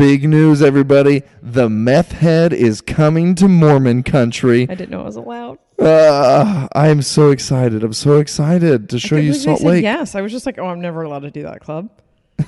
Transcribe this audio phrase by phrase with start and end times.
[0.00, 1.24] Big news, everybody.
[1.42, 4.62] The meth head is coming to Mormon country.
[4.62, 5.58] I didn't know I was allowed.
[5.78, 7.84] Uh, I am so excited.
[7.84, 9.82] I'm so excited to show you Salt Lake.
[9.82, 11.90] Yes, I was just like, oh, I'm never allowed to do that club.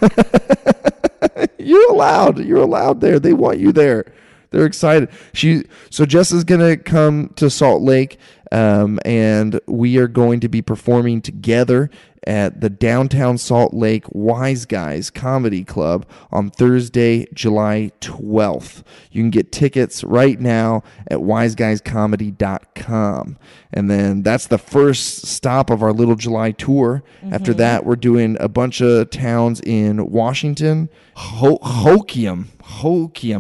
[1.59, 2.43] You're allowed.
[2.43, 3.21] You're allowed there.
[3.21, 4.07] They want you there.
[4.49, 5.11] They're excited.
[5.35, 8.19] She so Jess is gonna come to Salt Lake,
[8.51, 11.91] um, and we are going to be performing together
[12.27, 18.83] at the downtown Salt Lake Wise Guys Comedy Club on Thursday, July 12th.
[19.11, 23.39] You can get tickets right now at wiseguyscomedy.com.
[23.73, 27.03] And then that's the first stop of our little July tour.
[27.23, 27.35] Mm-hmm.
[27.35, 31.59] After that, we're doing a bunch of towns in Washington, Ho-.
[31.59, 32.47] Hoquiam.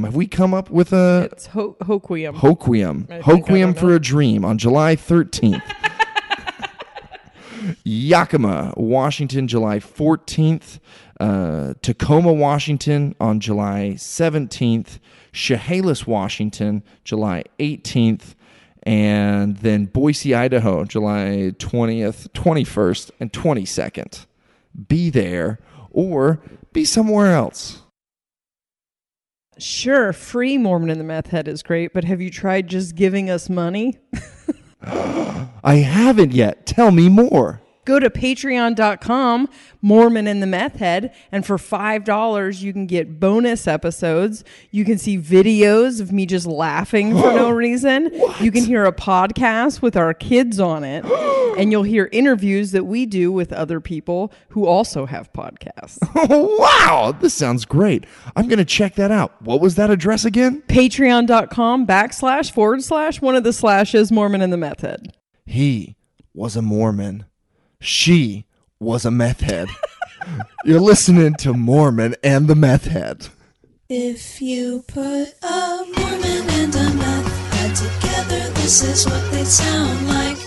[0.05, 2.35] Have we come up with a It's Ho- Hoquiam.
[2.37, 3.11] Hoquiam?
[3.11, 5.63] I Hoquiam for a Dream on July 13th.
[7.85, 10.79] Yakima, Washington, July 14th.
[11.21, 14.99] Uh, Tacoma, Washington on July 17th.
[15.33, 18.35] Chehalis, Washington, July 18th.
[18.85, 24.27] And then Boise, Idaho, July 20th, 21st, and 22nd.
[24.89, 25.59] Be there
[25.91, 26.41] or
[26.73, 27.83] be somewhere else.
[29.59, 33.31] Sure, free Mormon in the Meth Head is great, but have you tried just giving
[33.31, 33.99] us money?
[35.65, 36.67] I haven't yet.
[36.67, 37.62] Tell me more.
[37.85, 39.49] Go to patreon.com,
[39.81, 44.45] Mormon in the Meth Head, and for $5, you can get bonus episodes.
[44.71, 48.11] You can see videos of me just laughing for no reason.
[48.41, 51.05] You can hear a podcast with our kids on it,
[51.59, 55.99] and you'll hear interviews that we do with other people who also have podcasts.
[56.59, 58.07] wow, this sounds great.
[58.37, 59.43] I'm going to check that out.
[59.43, 60.63] What was that address again?
[60.69, 65.17] Patreon.com backslash forward slash one of the slashes Mormon in the Meth Head.
[65.45, 65.97] He
[66.33, 67.25] was a Mormon.
[67.83, 68.47] She
[68.79, 69.69] was a meth head.
[70.65, 73.27] You're listening to Mormon and the meth head.
[73.89, 80.09] If you put a Mormon and a meth head together, this is what they sound
[80.09, 80.39] like.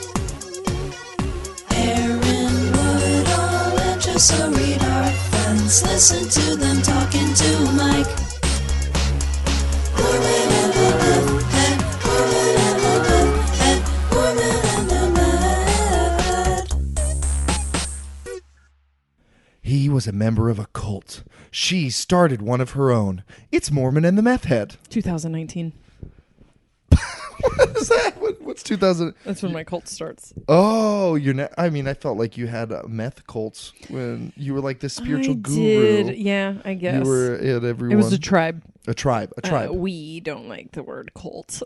[1.74, 5.84] Aaron Woodall and Jessa Reed are friends.
[5.84, 8.25] Listen to them talking to Mike.
[19.66, 21.24] He was a member of a cult.
[21.50, 23.24] She started one of her own.
[23.52, 24.76] It's Mormon and the meth head.
[24.90, 25.74] 2019.
[26.90, 28.14] What is that?
[28.20, 29.16] What, what's 2000?
[29.24, 30.36] That's when my cult starts.
[30.48, 31.52] Oh, you're not.
[31.58, 34.94] I mean, I felt like you had uh, meth cults when you were like this
[34.94, 36.04] spiritual I guru.
[36.04, 36.18] did.
[36.20, 37.04] Yeah, I guess.
[37.04, 37.94] You were at everyone.
[37.94, 38.62] it was a tribe.
[38.86, 39.34] a tribe.
[39.36, 39.72] A tribe.
[39.72, 41.64] Uh, we don't like the word cult.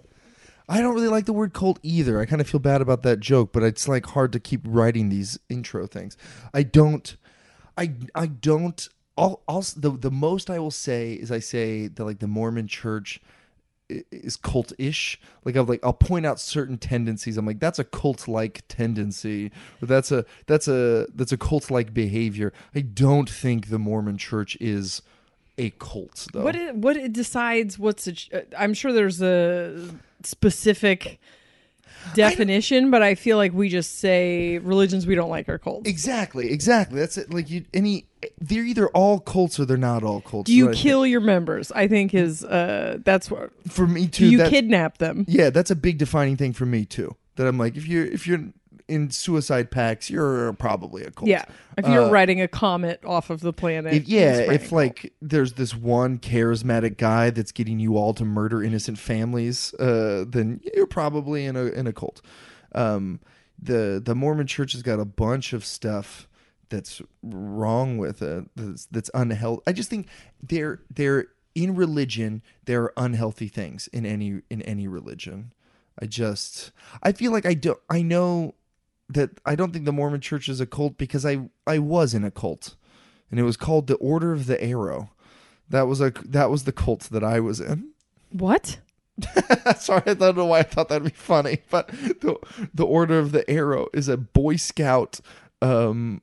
[0.70, 2.22] I don't really like the word cult either.
[2.22, 5.10] I kind of feel bad about that joke, but it's like hard to keep writing
[5.10, 6.16] these intro things.
[6.54, 7.18] I don't.
[7.80, 8.88] I I don't.
[9.18, 12.68] I'll, I'll the the most I will say is I say that like the Mormon
[12.68, 13.22] Church
[13.90, 15.20] is cult-ish.
[15.46, 17.38] Like I'll like I'll point out certain tendencies.
[17.38, 19.52] I'm like that's a cult-like tendency.
[19.82, 22.54] That's a that's a that's a cult-like behavior.
[22.76, 25.02] I don't think the Mormon Church is
[25.58, 26.44] a cult though.
[26.44, 29.90] What it, what it decides what's a, uh, I'm sure there's a
[30.24, 31.20] specific
[32.16, 35.88] definition, but I feel like we just say religions we don't like are cults.
[35.90, 37.00] Exactly, exactly.
[37.00, 37.34] That's it.
[37.34, 38.06] Like you, any,
[38.40, 40.48] they're either all cults or they're not all cults.
[40.48, 40.76] Do you Right.
[40.76, 41.72] kill your members?
[41.72, 43.52] I think is uh that's what.
[43.70, 44.30] For me too.
[44.30, 45.26] you kidnap them?
[45.28, 47.16] Yeah, that's a big defining thing for me too.
[47.36, 48.44] That I'm like, if you're if you're
[48.90, 51.30] in suicide packs, you're probably a cult.
[51.30, 51.46] Yeah.
[51.78, 53.94] If you're Uh, riding a comet off of the planet.
[53.94, 58.62] If, yeah, if like there's this one charismatic guy that's getting you all to murder
[58.64, 62.22] innocent families, uh, then you're probably in a in a cult.
[62.76, 63.20] Um,
[63.62, 66.28] the the Mormon Church has got a bunch of stuff
[66.70, 68.46] that's wrong with it.
[68.56, 69.64] That's, that's unhealthy.
[69.68, 70.08] I just think
[70.42, 72.42] they're they're in religion.
[72.66, 75.54] There are unhealthy things in any in any religion.
[76.02, 76.72] I just
[77.04, 78.56] I feel like I don't I know
[79.10, 82.24] that I don't think the Mormon Church is a cult because I I was in
[82.24, 82.76] a cult,
[83.32, 85.10] and it was called the Order of the Arrow.
[85.68, 87.90] That was a that was the cult that I was in.
[88.32, 88.78] What?
[89.80, 92.38] Sorry, I don't know why I thought that'd be funny, but the
[92.72, 95.20] the Order of the Arrow is a Boy Scout
[95.64, 96.22] um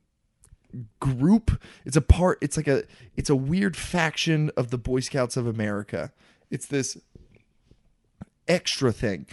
[1.00, 1.60] group.
[1.84, 2.38] It's a part.
[2.40, 2.84] It's like a
[3.16, 6.12] it's a weird faction of the Boy Scouts of America.
[6.48, 6.96] It's this
[8.46, 9.26] extra thing.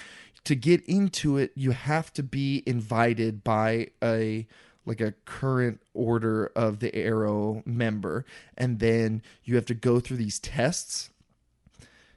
[0.45, 4.45] To get into it, you have to be invited by a
[4.85, 8.25] like a current order of the Arrow member,
[8.57, 11.09] and then you have to go through these tests.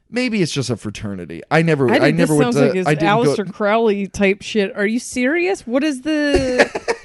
[0.08, 1.42] Maybe it's just a fraternity.
[1.50, 2.78] I never, I, I, never went sounds to.
[2.78, 3.52] like I didn't Aleister go.
[3.52, 4.74] Crowley type shit.
[4.76, 5.66] Are you serious?
[5.66, 6.94] What is the?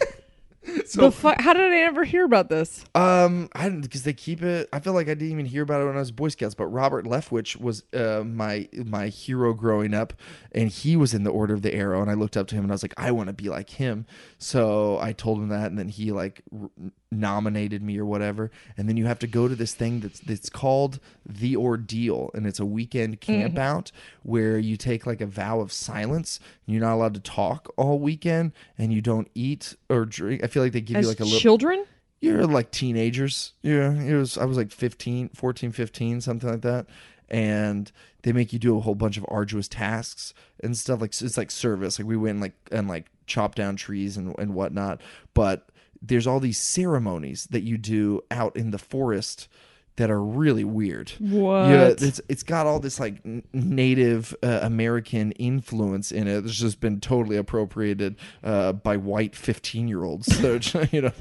[0.85, 1.41] so the fuck?
[1.41, 2.85] How did I ever hear about this?
[2.93, 4.69] Um, I didn't because they keep it.
[4.71, 6.53] I feel like I didn't even hear about it when I was Boy Scouts.
[6.53, 10.13] But Robert Leftwich was uh, my my hero growing up,
[10.51, 12.01] and he was in the Order of the Arrow.
[12.01, 13.71] And I looked up to him, and I was like, I want to be like
[13.71, 14.05] him.
[14.37, 16.69] So I told him that, and then he like r-
[17.11, 18.51] nominated me or whatever.
[18.77, 22.45] And then you have to go to this thing that's that's called the Ordeal, and
[22.45, 23.91] it's a weekend camp out
[24.23, 26.39] where you take like a vow of silence.
[26.65, 30.41] You're not allowed to talk all weekend, and you don't eat or drink.
[30.51, 31.85] Feel like they give As you like a little children?
[32.19, 33.53] you're like teenagers.
[33.63, 36.85] Yeah it was i was like 15 14 15 something like that.
[37.29, 37.91] And
[38.23, 41.49] they make you do a whole bunch of arduous tasks and stuff like it's like
[41.49, 41.97] service.
[41.97, 45.01] Like we went and like and like chop down trees and, and whatnot.
[45.33, 45.69] But
[46.01, 49.47] there's all these ceremonies that you do out in the forest
[49.97, 51.69] that are really weird What?
[51.69, 53.21] yeah, it's it's got all this like
[53.53, 56.45] Native uh, American influence in it.
[56.45, 60.27] It's just been totally appropriated uh, by white fifteen year olds.
[60.41, 61.11] So you know,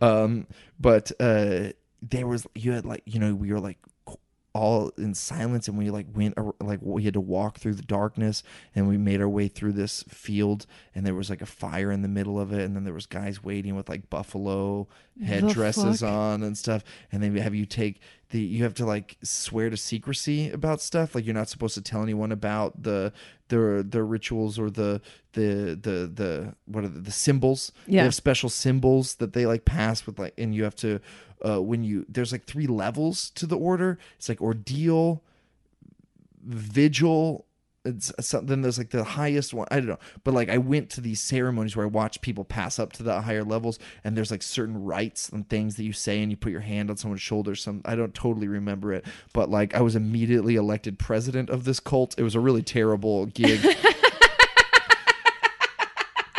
[0.00, 0.46] um,
[0.78, 1.70] but uh,
[2.02, 3.78] there was you had like you know we were like
[4.54, 8.42] all in silence and we like went like we had to walk through the darkness
[8.74, 10.64] and we made our way through this field
[10.94, 13.06] and there was like a fire in the middle of it and then there was
[13.06, 14.88] guys waiting with like buffalo
[15.22, 16.82] headdresses on and stuff
[17.12, 21.14] and then have you take the you have to like swear to secrecy about stuff.
[21.14, 23.12] Like you're not supposed to tell anyone about the
[23.48, 25.00] the the rituals or the
[25.32, 27.72] the the the what are the, the symbols.
[27.86, 28.04] They Yeah.
[28.04, 31.00] have special symbols that they like pass with like and you have to
[31.44, 33.98] uh when you there's like three levels to the order.
[34.18, 35.22] It's like ordeal
[36.44, 37.46] vigil
[37.84, 39.98] it's something there's like the highest one i don't know.
[40.24, 43.22] But like i went to these ceremonies where i watched people pass up to the
[43.22, 46.52] higher levels and there's like certain rites and things that you say and you put
[46.52, 49.96] your hand on someone's shoulder some i don't totally remember it but like i was
[49.96, 52.14] immediately elected president of this cult.
[52.18, 53.60] It was a really terrible gig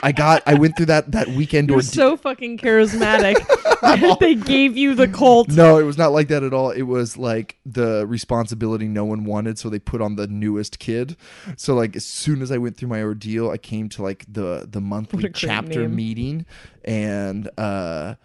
[0.04, 3.36] i got i went through that that weekend You're ordeal so fucking charismatic.
[4.20, 5.50] they gave you the cult.
[5.50, 6.70] No, it was not like that at all.
[6.70, 11.16] It was like the responsibility no one wanted, so they put on the newest kid.
[11.56, 14.68] So like as soon as I went through my ordeal, I came to like the
[14.70, 15.96] the monthly What a great chapter name.
[15.96, 16.46] meeting,
[16.84, 18.16] and uh,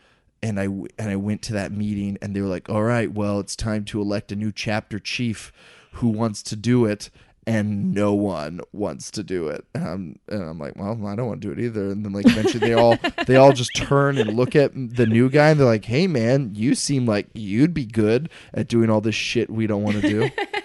[0.42, 3.38] and I and I went to that meeting, and they were like, "All right, well,
[3.38, 5.52] it's time to elect a new chapter chief.
[5.94, 7.10] Who wants to do it?"
[7.46, 9.66] And no one wants to do it.
[9.74, 11.90] And I'm, and I'm like, well, I don't want to do it either.
[11.90, 12.96] And then like eventually they all
[13.26, 16.52] they all just turn and look at the new guy and they're like, hey man,
[16.54, 20.08] you seem like you'd be good at doing all this shit we don't want to
[20.08, 20.30] do.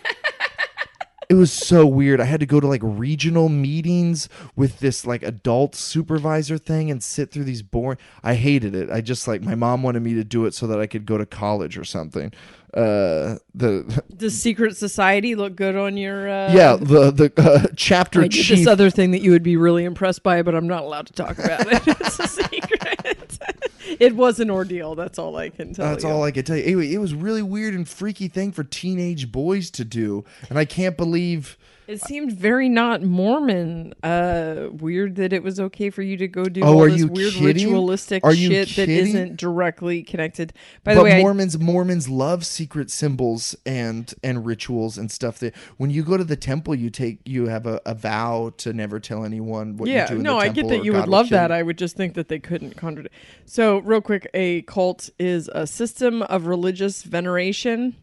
[1.30, 2.20] it was so weird.
[2.20, 7.04] I had to go to like regional meetings with this like adult supervisor thing and
[7.04, 8.00] sit through these boring.
[8.24, 8.90] I hated it.
[8.90, 11.20] I just like my mom wanted me to do it so that I could go
[11.20, 12.34] to college or something.
[12.74, 16.30] Uh, the Does secret society look good on your?
[16.30, 18.60] Uh, yeah, the the uh, chapter I did chief.
[18.60, 21.14] this other thing that you would be really impressed by, but I'm not allowed to
[21.14, 21.82] talk about it.
[21.88, 23.40] it's a secret.
[24.00, 24.94] it was an ordeal.
[24.94, 25.92] That's all I can tell you.
[25.92, 26.10] That's you.
[26.12, 26.64] all I can tell you.
[26.64, 30.66] Anyway, it was really weird and freaky thing for teenage boys to do, and I
[30.66, 31.58] can't believe.
[31.90, 33.96] It seemed very not Mormon.
[34.04, 37.34] Uh, weird that it was okay for you to go do Oh, all this weird
[37.34, 37.66] kidding?
[37.66, 40.54] ritualistic Are shit that isn't directly connected.
[40.84, 45.40] By the but way, I- Mormons Mormons love secret symbols and and rituals and stuff.
[45.40, 48.72] That when you go to the temple, you take you have a, a vow to
[48.72, 50.16] never tell anyone what yeah, you do.
[50.18, 51.52] In no, I get that you God would love that.
[51.52, 53.16] I would just think that they couldn't contradict.
[53.46, 57.96] So, real quick, a cult is a system of religious veneration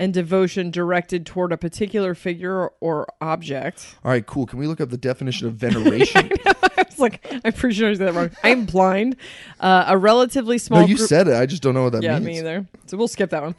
[0.00, 3.94] and devotion directed toward a particular figure or object.
[4.02, 4.46] All right, cool.
[4.46, 6.30] Can we look up the definition of veneration?
[6.46, 8.30] I was like, I'm pretty sure I said that wrong.
[8.42, 9.16] I'm blind.
[9.60, 11.06] Uh, a relatively small no, you group.
[11.06, 11.34] said it.
[11.34, 12.24] I just don't know what that yeah, means.
[12.26, 12.66] me either.
[12.86, 13.54] So we'll skip that one.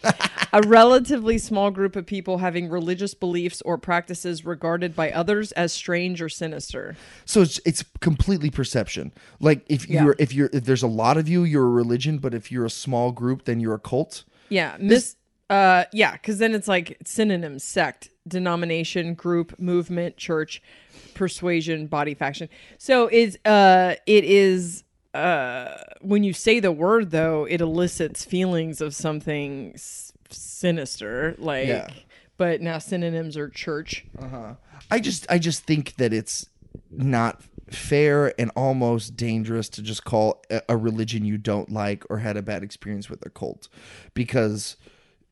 [0.52, 5.72] a relatively small group of people having religious beliefs or practices regarded by others as
[5.72, 6.96] strange or sinister.
[7.26, 9.12] So it's it's completely perception.
[9.40, 10.06] Like if Yeah.
[10.06, 12.66] you're if you're if there's a lot of you, you're a religion, but if you're
[12.66, 14.24] a small group, then you're a cult.
[14.50, 15.16] Yeah, mis-
[15.52, 20.62] uh, yeah, because then it's like synonyms: sect, denomination, group, movement, church,
[21.14, 22.48] persuasion, body, faction.
[22.78, 28.80] So it's uh, it is uh, when you say the word though, it elicits feelings
[28.80, 31.68] of something s- sinister, like.
[31.68, 31.90] Yeah.
[32.38, 34.04] But now synonyms are church.
[34.90, 36.50] I just I just think that it's
[36.90, 42.18] not fair and almost dangerous to just call a, a religion you don't like or
[42.18, 43.68] had a bad experience with a cult
[44.16, 44.76] because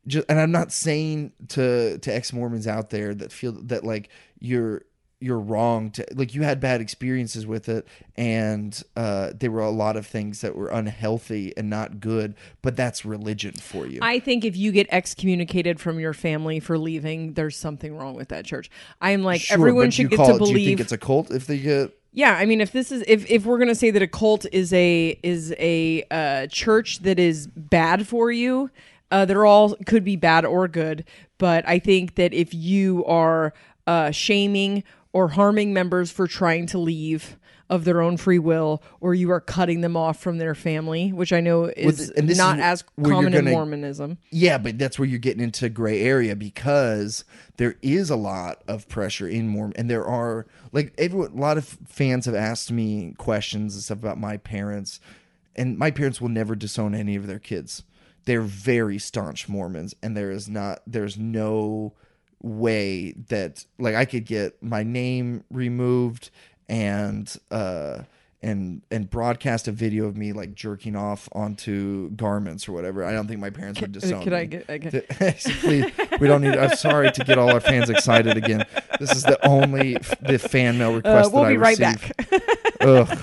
[0.08, 4.84] just and I'm not saying to to ex-Mormons out there that feel that like you're
[5.22, 9.70] you're wrong to like you had bad experiences with it and uh there were a
[9.70, 14.20] lot of things that were unhealthy and not good but that's religion for you I
[14.20, 18.46] think if you get excommunicated from your family for leaving, there's something wrong with that
[18.46, 18.70] church.
[19.02, 20.66] I'm like Sure, everyone should get to it- do you believe.
[20.68, 23.46] think it's a cult if they get Yeah, I mean, if this is if if
[23.46, 28.08] we're gonna say that a cult is a is a uh, church that is bad
[28.08, 28.72] for you,
[29.12, 31.06] uh, they're all could be bad or good.
[31.38, 33.54] But I think that if you are
[33.88, 37.38] uh, shaming or harming members for trying to leave
[37.70, 41.32] of their own free will, or you are cutting them off from their family, which
[41.32, 44.18] I know is this not is as common in gonna- Mormonism.
[44.32, 47.26] Yeah, but that's where you're getting into gray area because
[47.58, 51.32] there is a lot of pressure in Mormon, and there are like everyone.
[51.32, 55.00] A lot of fans have asked me questions and stuff about my parents,
[55.56, 57.84] and my parents will never disown any of their kids.
[58.30, 61.94] They're very staunch Mormons, and there is not, there's no
[62.44, 66.30] way that like I could get my name removed
[66.70, 68.04] and uh
[68.44, 73.04] and and broadcast a video of me like jerking off onto garments or whatever.
[73.04, 74.24] I don't think my parents would disown.
[74.24, 74.48] Could I me.
[74.48, 74.70] get?
[74.70, 76.56] I get Please, we don't need.
[76.56, 78.64] I'm sorry to get all our fans excited again.
[79.00, 82.14] This is the only the fan mail uh, request we'll that I be right receive.
[82.30, 82.78] back.
[82.82, 83.20] Ugh.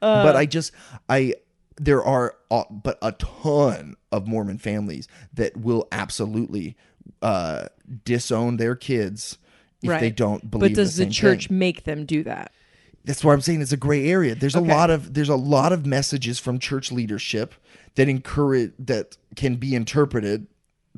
[0.00, 0.72] Uh, but I just
[1.06, 1.34] I
[1.76, 6.76] there are uh, but a ton of Mormon families that will absolutely
[7.20, 7.66] uh,
[8.04, 9.38] disown their kids
[9.82, 10.00] if Right.
[10.00, 10.72] they don't believe.
[10.72, 11.58] but does the, the, church thing.
[11.58, 12.52] make them do that?
[13.04, 14.34] That's why I'm saying it's a gray area.
[14.36, 14.64] There's Okay.
[14.70, 17.54] a lot of there's a lot of messages from church leadership
[17.96, 20.46] that encourage that can be interpreted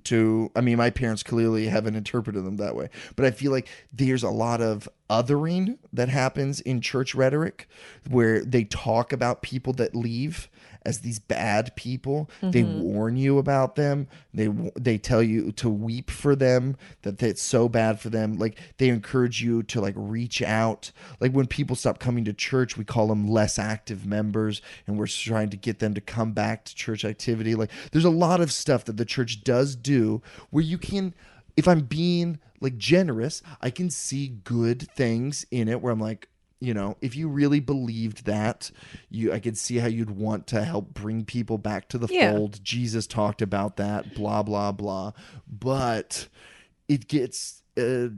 [0.05, 2.91] to I mean my parents clearly haven't interpreted them that way.
[3.17, 7.67] But I feel like there's a lot of othering that happens in church rhetoric
[8.11, 10.49] where they talk about people that leave
[10.85, 12.31] as these bad people.
[12.43, 12.81] They mm-hmm.
[12.81, 14.09] warn you about them.
[14.33, 14.49] They
[14.79, 18.37] they tell you to weep for them that it's so bad for them.
[18.37, 20.91] Like they encourage you to like reach out.
[21.21, 25.07] Like when people stop coming to church, we call them less active members and we're
[25.07, 27.55] trying to get them to come back to church activity.
[27.55, 31.15] Like there's a lot of stuff that the church does do where you can
[31.57, 36.29] if I'm being like generous, I can see good things in it where I'm like,
[36.61, 38.71] you know, if you really believed that,
[39.11, 42.33] you I could see how you'd want to help bring people back to the Yeah.
[42.33, 42.63] fold.
[42.65, 45.13] Jesus talked about that, blah blah blah.
[45.47, 46.29] But
[46.89, 48.09] it gets uh,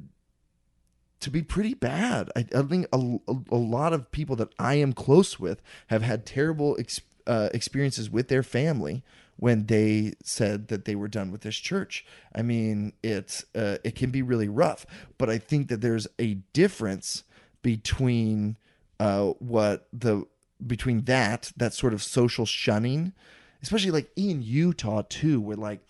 [1.21, 2.31] to be pretty bad.
[2.37, 6.03] I, I think a, a, a lot of people that I am close with have
[6.03, 9.03] had terrible ex, uh, experiences with their family
[9.37, 12.05] when they said that they were done with this church.
[12.35, 14.87] I mean, it's uh, it can be really rough,
[15.19, 17.25] but I think that there's a difference
[17.71, 18.57] between
[19.01, 20.25] uh, what the
[20.65, 23.13] between that that sort of social shunning,
[23.61, 25.81] especially like in Utah too, where like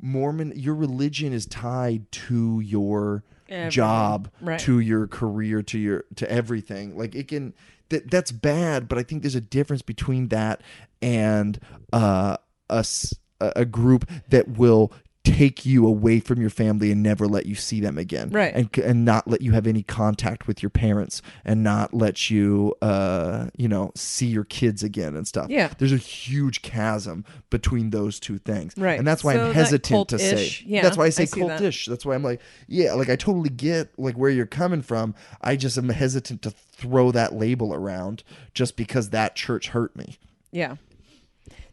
[0.00, 3.70] Mormon, your religion is tied to your Everything.
[3.70, 4.60] job, Right.
[4.60, 6.96] to your career, to your to everything.
[6.96, 7.52] Like it can
[7.88, 10.60] that that's bad, but I think there's a difference between that
[11.02, 11.58] and
[11.92, 12.36] uh,
[12.70, 14.92] a s- a a group that will
[15.36, 18.54] take you away from your family and never let you see them again Right.
[18.54, 22.74] and and not let you have any contact with your parents and not let you
[22.80, 25.70] uh you know see your kids again and stuff Yeah.
[25.78, 28.98] there's a huge chasm between those two things Right.
[28.98, 31.40] and that's why So i'm hesitant to say yeah, that's why i say I see
[31.42, 31.60] that.
[31.60, 35.14] cultish that's why i'm like yeah like i totally get like where you're coming from
[35.42, 38.22] i just am hesitant to throw that label around
[38.54, 40.16] just because that church hurt me
[40.52, 40.76] Yeah,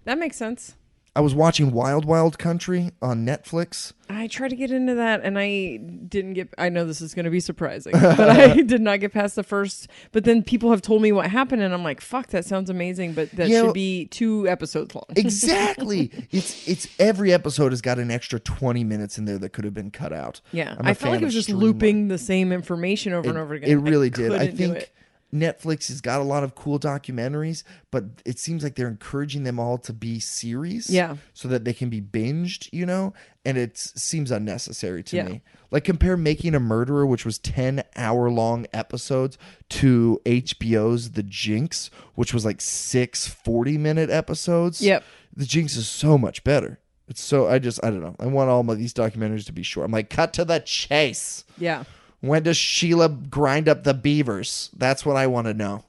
[0.03, 0.75] that makes sense.
[1.15, 5.37] I was watching wild wild country on netflix I tried to get into that and
[5.39, 8.99] I didn't get I know this is going to be surprising, but I did not
[8.99, 9.87] get past the first.
[10.11, 13.13] But then people have told me what happened and I'm like, "Fuck, that sounds amazing,
[13.13, 17.81] but that Yeah, should well- be 2 episodes long." exactly it's it's every episode has
[17.81, 20.75] got an extra 20 minutes in there that could have been cut out yeah.
[20.79, 23.69] I felt like it was just looping the same information over and over again.
[23.69, 24.31] It really did.
[24.33, 24.91] I couldn't do think it.
[25.35, 29.59] Netflix has got a lot of cool documentaries, but it seems like they're encouraging them
[29.59, 30.89] all to be series.
[30.89, 31.17] Yeah.
[31.33, 33.13] So that they can be binged, you know?
[33.43, 35.23] And it seems unnecessary to Yeah.
[35.25, 35.41] me.
[35.71, 39.37] Like compare Making a Murderer, which was 10 hour long episodes,
[39.69, 44.81] to HBO's The Jinx, which was like six 40 minute episodes.
[44.81, 45.03] Yep.
[45.35, 46.79] The Jinx is so much better.
[47.07, 48.15] It's so I just I don't know.
[48.19, 49.85] I want all of these documentaries to be short.
[49.85, 51.43] I'm like, cut to the chase.
[51.57, 51.83] Yeah.
[52.21, 54.69] When does Sheila grind up the beavers?
[54.75, 55.83] That's what I want to know.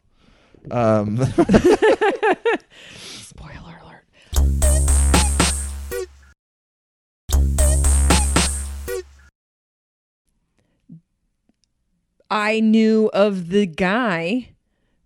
[0.70, 1.16] Um,
[2.96, 4.04] Spoiler alert.
[12.30, 14.50] I knew of the guy.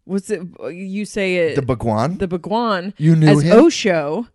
[0.06, 1.54] Was it you say it?
[1.54, 2.18] the Bhagwan.
[2.18, 2.94] the Bhagwan.
[2.98, 3.58] You knew as him?
[3.58, 4.26] Osho.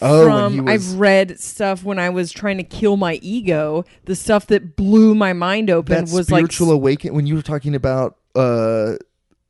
[0.00, 3.84] Oh, when from was- I've read stuff when I was trying to kill my ego.
[4.04, 7.14] The stuff that blew my mind open that was like spiritual awakening.
[7.14, 8.96] When you were talking about uh,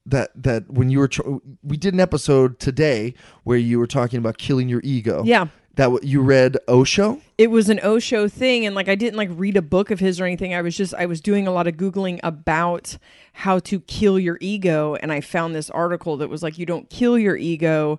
[0.06, 1.22] that that when you were tr-
[1.64, 5.22] we did an episode today where you were talking about killing your ego.
[5.24, 7.20] yeah, That what you read Osho?
[7.38, 10.20] it was an Osho thing and like I didn't like read a book of his
[10.20, 10.54] or anything.
[10.54, 12.96] I was just I was doing a lot of googling about
[13.32, 16.88] how to kill your ego and I found this article that was like you don't
[16.88, 17.98] kill your ego.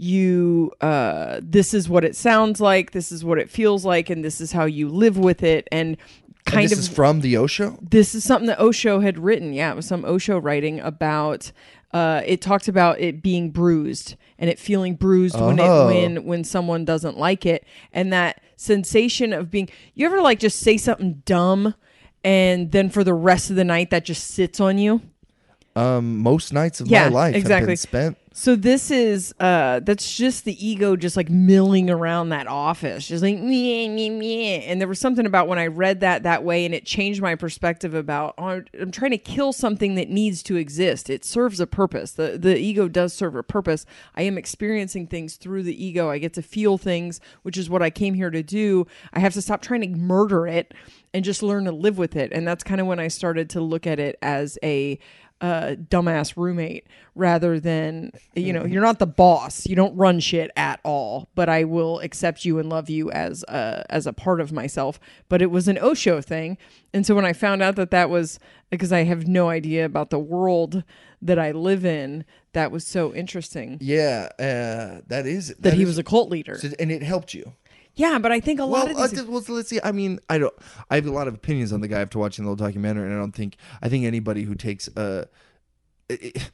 [0.00, 4.24] You uh this is what it sounds like, this is what it feels like and
[4.24, 7.36] this is how you live with it and And kind this of is from the
[7.36, 7.76] Osho.
[7.82, 9.52] this is something that Osho had written.
[9.52, 11.50] Yeah, it was some Osho writing about.
[11.92, 15.86] Uh, it talked about it being bruised and it feeling bruised when it Oh.
[15.86, 19.68] when when someone doesn't like it, and that sensation of being.
[19.94, 21.74] You ever like just say something dumb,
[22.22, 25.00] and then for the rest of the night that just sits on you.
[25.74, 27.66] Um, most nights of Yeah, my life have exactly.
[27.68, 28.18] been spent.
[28.40, 33.20] So this is uh that's just the ego just like milling around that office, just
[33.20, 34.62] like meh, meh, meh.
[34.64, 37.34] And there was something about when I read that that way, and it changed my
[37.34, 41.10] perspective about oh, I'm trying to kill something that needs to exist.
[41.10, 42.12] It serves a purpose.
[42.12, 43.84] the The ego does serve a purpose.
[44.14, 46.08] I am experiencing things through the ego.
[46.08, 48.86] I get to feel things, which is what I came here to do.
[49.12, 50.74] I have to stop trying to murder it
[51.12, 52.30] and just learn to live with it.
[52.32, 55.00] And that's kind of when I started to look at it as a
[55.40, 59.66] uh, dumbass roommate rather than you know you're not the boss.
[59.66, 61.28] You don't run shit at all.
[61.34, 64.98] But i will accept you and love you as a as a part of myself.
[65.28, 66.58] But it was an osho thing.
[66.92, 68.40] And so when i found out that that was
[68.70, 70.82] because i have no idea about the world
[71.22, 73.78] that i live in that was so interesting.
[73.80, 76.58] Yeah, uh, that is that, he is- was a cult leader.
[76.58, 77.52] So- and it helped you.
[77.98, 79.80] Yeah but i think a lot Well, of uh, these th- well, so let's see.
[79.84, 80.54] I mean, I don't.
[80.90, 83.14] I have a lot of opinions on the guy after watching the little documentary, and
[83.14, 83.56] I don't think.
[83.82, 85.26] I think anybody who takes uh,
[86.08, 86.50] it-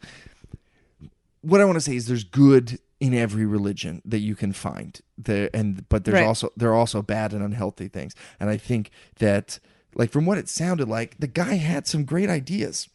[1.43, 5.01] what I want to say is there's good in every religion that you can find
[5.19, 6.27] there, and but there's Right.
[6.27, 9.59] also there are also bad and unhealthy things, and I think that
[9.95, 12.89] like from what it sounded like, the guy had some great ideas,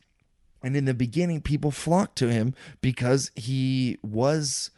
[0.63, 4.71] and in the beginning, people flocked to him because he was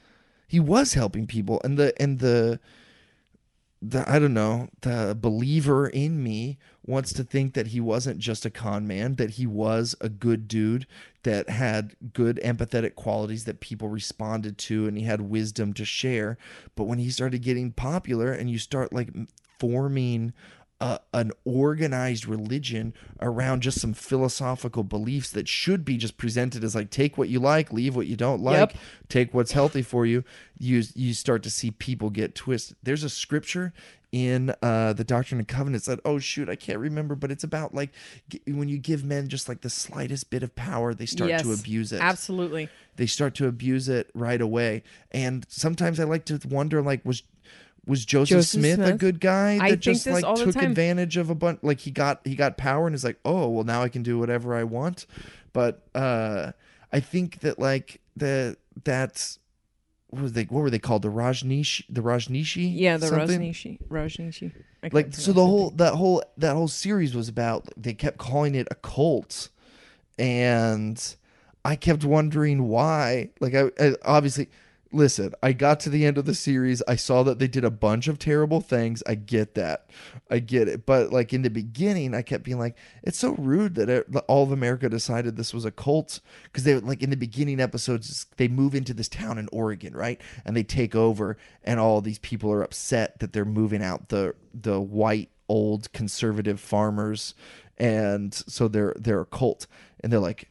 [0.47, 2.59] he was helping people, and the and the
[3.81, 8.45] the I don't know, the believer in me wants to think that he wasn't just
[8.45, 10.85] a con man, that he was a good dude
[11.23, 16.38] that had good empathetic qualities that people responded to and he had wisdom to share.
[16.75, 19.09] But when he started getting popular and you start like
[19.59, 20.33] forming
[20.81, 26.75] a, an organized religion around just some philosophical beliefs that should be just presented as
[26.75, 28.82] like take what you like, leave what you don't like, Yep.
[29.08, 30.23] take what's healthy for you.
[30.58, 32.75] You you start to see people get twisted.
[32.84, 33.73] There's a scripture
[34.12, 37.73] in uh, the Doctrine and Covenants that oh shoot I can't remember, but it's about
[37.73, 37.91] like
[38.27, 41.53] g- when you give men just like the slightest bit of power, they start to
[41.53, 44.84] abuse it absolutely they start to abuse it right away.
[45.12, 47.23] And sometimes I like to wonder, like, was
[47.86, 51.36] was Joseph, Joseph Smith, a good guy that I just like took advantage of a
[51.36, 51.60] bunch?
[51.62, 54.20] Like he got he got power and is like, oh well, now I can do
[54.20, 55.06] whatever I want.
[55.54, 56.52] But uh
[56.91, 59.39] I think that like the that's
[60.12, 63.41] what was they what were they called the Rajneesh the Rajneeshi yeah the something?
[63.41, 64.52] rajneeshi rajneeshi
[64.91, 68.67] like so the whole that whole that whole series was about they kept calling it
[68.70, 69.50] a cult
[70.20, 71.15] and
[71.63, 74.50] i kept wondering why like i, I obviously
[74.93, 76.82] listen i got to the end of the series.
[76.88, 79.01] I saw that they did a bunch of terrible things.
[79.08, 79.89] I get that.
[80.30, 80.86] I get it.
[80.86, 84.43] But like in the beginning i kept being like it's so rude that it, all
[84.43, 86.19] of america decided this was a cult.
[86.43, 90.21] Because they like in the beginning episodes they move into this town in oregon right?
[90.45, 94.36] And they take over and all these people are upset that they're moving out the
[94.54, 97.36] the white old conservative farmers.
[97.77, 99.67] And so they're they're a cult.
[99.99, 100.49] And they're like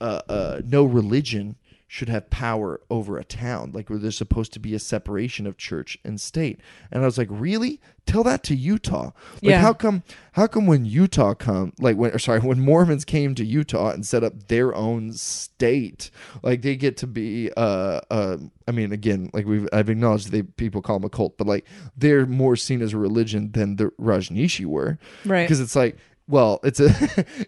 [0.00, 1.56] uh, uh, no religion
[1.88, 3.70] should have power over a town.
[3.72, 6.60] Like where there's supposed to be a separation of church and state.
[6.90, 7.80] And I was like, really?
[8.06, 9.04] Tell that to Utah.
[9.34, 9.60] Like Yeah.
[9.60, 13.44] how come how come when Utah come like when or sorry, when Mormons came to
[13.44, 16.10] Utah and set up their own state,
[16.42, 18.36] like they get to be uh uh
[18.68, 21.64] I mean again, like we've I've acknowledged they people call them a cult, but like
[21.96, 25.96] they're more seen as a religion than the Rajneeshi were right because it's like
[26.28, 26.90] well it's a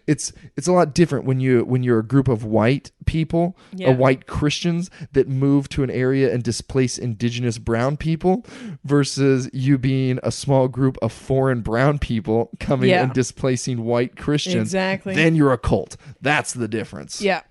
[0.07, 3.89] it's it's a lot different when you when you're a group of white people Yeah.
[3.89, 8.45] uh, white christians that move to an area and displace indigenous brown people
[8.83, 13.03] versus you being a small group of foreign brown people coming Yeah.
[13.03, 15.15] and displacing white christians Exactly.
[15.15, 17.41] then you're a cult that's the difference Yeah.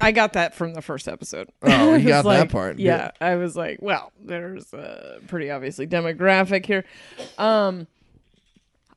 [0.00, 1.50] I got that from the first episode.
[1.62, 2.80] Oh, you got that like- part.
[2.80, 6.84] Yeah, I was like, well, there's a pretty obviously demographic here.
[7.38, 7.86] Um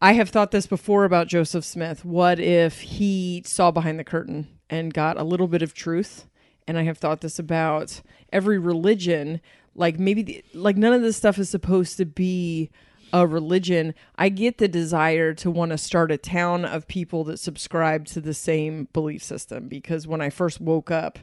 [0.01, 2.05] I have thought this before about Joseph Smith.
[2.05, 6.27] What if he saw behind the curtain and got a little bit of truth?
[6.67, 9.41] And I have thought this about every religion.
[9.73, 12.69] Like maybe, the, like none of this stuff is supposed to be
[13.11, 13.95] a religion.
[14.17, 18.21] I get the desire to want to start a town of people that subscribe to
[18.21, 21.17] the same belief system because when I first woke up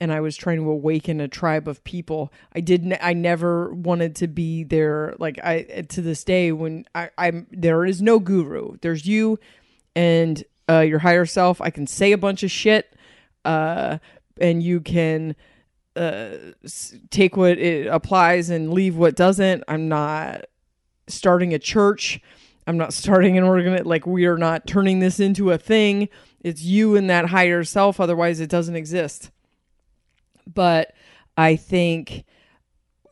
[0.00, 2.32] and I was trying to awaken a tribe of people.
[2.54, 2.96] I didn't.
[3.02, 5.14] I never wanted to be there.
[5.18, 8.78] Like I to this day, when I, I'm there is no guru.
[8.80, 9.38] There's you
[9.94, 11.60] and uh, your higher self.
[11.60, 12.96] I can say a bunch of shit,
[13.44, 13.98] uh,
[14.40, 15.36] and you can
[15.96, 16.30] uh,
[17.10, 19.64] take what it applies and leave what doesn't.
[19.68, 20.46] I'm not
[21.08, 22.20] starting a church.
[22.66, 23.84] I'm not starting an organ.
[23.84, 26.08] Like we are not turning this into a thing.
[26.40, 28.00] It's you and that higher self.
[28.00, 29.30] Otherwise, it doesn't exist.
[30.52, 30.94] But
[31.36, 32.24] I think,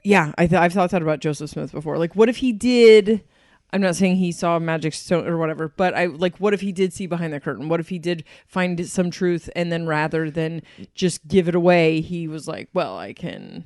[0.05, 1.99] yeah, I th- I've thought that about Joseph Smith before.
[1.99, 3.25] Like, what if he did?
[3.71, 6.73] I'm not saying he saw magic stone or whatever, but I like what if he
[6.73, 7.69] did see behind the curtain?
[7.69, 10.63] What if he did find some truth and then rather than
[10.95, 13.65] just give it away, he was like, well, I can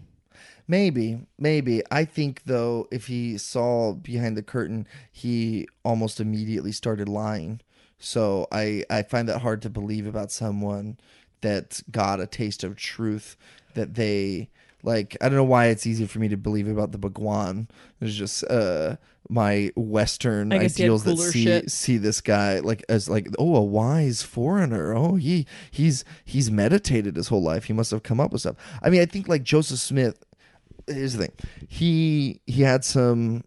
[0.68, 1.82] Maybe, maybe.
[1.90, 7.60] I think though, if he saw behind the curtain, he almost immediately started lying.
[7.98, 10.98] So I I find that hard to believe about someone
[11.40, 13.36] that got a taste of truth
[13.74, 14.50] that they
[14.82, 15.16] like.
[15.20, 17.68] I don't know why it's easy for me to believe about the Bhagwan.
[18.00, 18.96] It's just uh
[19.28, 21.70] my Western I guess he had ideals that see shit.
[21.70, 27.16] see this guy like as like oh a wise foreigner oh he he's he's meditated
[27.16, 29.42] his whole life he must have come up with stuff i mean i think like
[29.42, 30.22] joseph smith
[30.86, 31.32] here's the thing
[31.68, 33.44] he he had some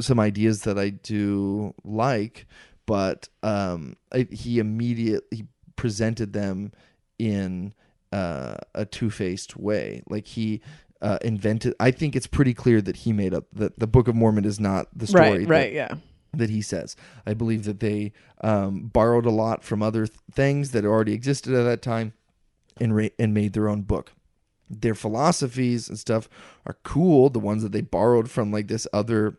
[0.00, 2.46] some ideas that i do like
[2.86, 6.72] but um I, he immediately presented them
[7.18, 7.74] in
[8.12, 10.60] uh, a two-faced way like he
[11.02, 14.14] uh, invented i think it's pretty clear that he made up that the book of
[14.14, 15.94] mormon is not the story right, that- right, yeah.
[16.34, 16.94] that he says.
[17.26, 21.54] I believe that they um, borrowed a lot from other th- things that already existed
[21.54, 22.12] at that time
[22.80, 24.12] and, ra- and made their own book.
[24.68, 26.28] Their philosophies and stuff
[26.66, 27.30] are cool.
[27.30, 29.38] The ones that they borrowed from like this other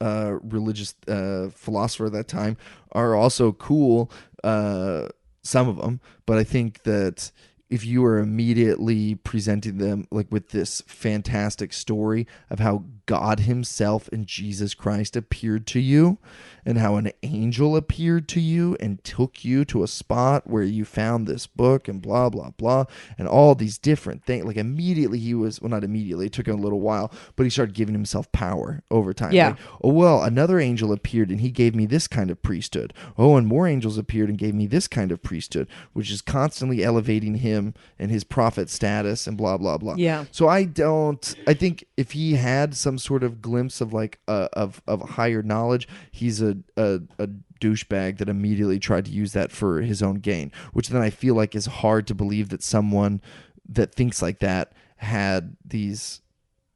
[0.00, 2.56] uh, religious uh, philosopher at that time
[2.92, 4.10] are also cool.
[4.42, 5.08] Uh,
[5.42, 7.30] some of them, but I think that
[7.70, 14.08] if you are immediately presenting them like with this fantastic story of how God Himself
[14.12, 16.18] and Jesus Christ appeared to you,
[16.64, 20.84] and how an angel appeared to you and took you to a spot where you
[20.84, 22.84] found this book and blah blah blah
[23.16, 26.58] and all these different things like immediately he was well not immediately it took him
[26.58, 29.48] a little while but he started giving himself power over time Yeah.
[29.50, 33.36] Like, oh well another angel appeared and he gave me this kind of priesthood oh
[33.36, 37.36] and more angels appeared and gave me this kind of priesthood which is constantly elevating
[37.36, 40.24] him and his prophet status and blah blah blah Yeah.
[40.30, 44.48] so i don't i think if he had some sort of glimpse of like uh,
[44.52, 47.28] of of higher knowledge he's a a, a
[47.60, 51.34] douchebag that immediately tried to use that for his own gain which then i feel
[51.34, 53.20] like is hard to believe that someone
[53.68, 56.20] that thinks like that had these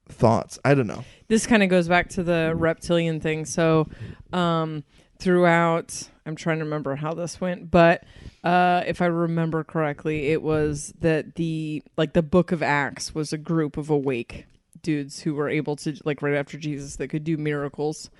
[0.09, 0.59] thoughts.
[0.65, 1.05] I don't know.
[1.29, 3.45] This kind of goes back to the reptilian thing.
[3.45, 3.89] So,
[4.33, 4.85] um,
[5.19, 8.05] throughout, I'm trying to remember how this went, but
[8.45, 13.33] uh, if I remember correctly, it was that the like the Book of Acts was
[13.33, 14.47] a group of awake
[14.83, 18.11] dudes who were able to like right after Jesus that could do miracles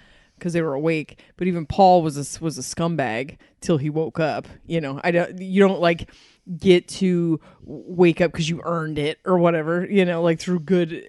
[0.43, 1.21] because they were awake.
[1.37, 4.49] But even Paul was a, was a scumbag till he woke up.
[4.67, 6.11] You know, I don't you don't like
[6.59, 9.87] get to wake up because you earned it or whatever.
[9.89, 11.09] You know, like through good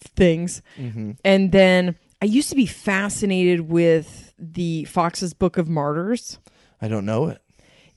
[0.00, 0.62] things.
[0.78, 1.12] Mm-hmm.
[1.24, 6.38] And then I used to be fascinated with the Foxe's Book of Martyrs.
[6.80, 7.42] i don't know it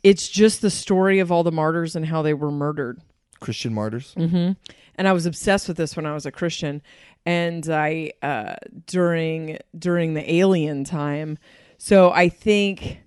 [0.04, 3.02] It's just the story of all the martyrs and how they were murdered.
[3.40, 4.52] christian martyrs mm-hmm.
[4.96, 6.82] and I was obsessed with this when I was a Christian.
[7.28, 11.38] And I uh, during during the alien time,
[11.78, 13.02] so I think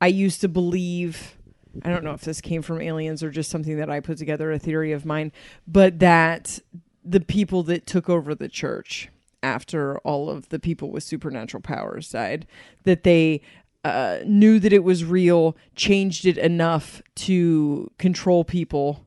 [0.00, 1.36] I used to believe.
[1.84, 4.50] I don't know if this came from aliens or just something that I put together,
[4.52, 5.32] a theory of mine,
[5.66, 6.60] but that
[7.04, 9.10] the people that took over the church
[9.42, 12.46] after all of the people with supernatural powers died,
[12.84, 13.42] that they
[13.84, 19.06] uh, knew that it was real, changed it enough to control people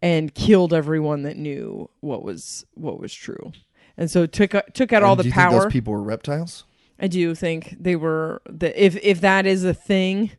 [0.00, 3.52] and killed everyone that knew what was what was true.
[3.98, 5.60] And so took took out all the do you think power.
[5.64, 6.64] those people were reptiles
[7.00, 10.32] I do think they were the if if that is a thing.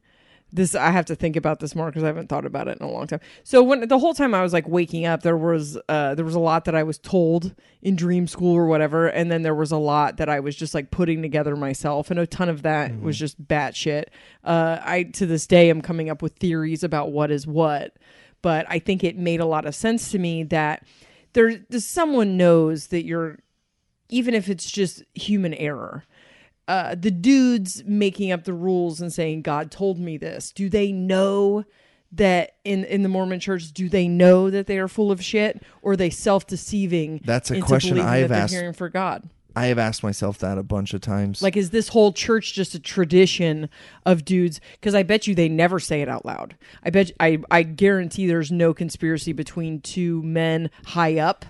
[0.51, 2.83] This I have to think about this more because I haven't thought about it in
[2.83, 3.19] a long time.
[3.43, 6.33] So when the whole time I was like waking up, there was uh there was
[6.33, 9.71] a lot that I was told in dream school or whatever, and then there was
[9.71, 12.99] a lot that I was just like putting together myself, and a ton of that
[12.99, 14.05] was just batshit.
[14.43, 17.95] Uh, I to this day am coming up with theories about what is what,
[18.41, 20.83] but I think it made a lot of sense to me that
[21.33, 23.37] there someone knows that you're
[24.09, 26.03] even if it's just human error
[26.69, 30.91] uh, the dudes making up the rules and saying God told me this, do they
[30.91, 31.65] know
[32.11, 35.63] that in in the Mormon church do they know that they are full of shit
[35.81, 37.21] or are they self deceiving?
[37.25, 39.27] That's a question I've asked- Hearing for God.
[39.55, 41.41] I have asked myself that a bunch of times.
[41.41, 43.67] Like, is this whole church just a tradition
[44.05, 44.61] of dudes?
[44.73, 46.55] Because I bet you they never say it out loud.
[46.83, 51.45] I bet I I guarantee there's no conspiracy between two men high up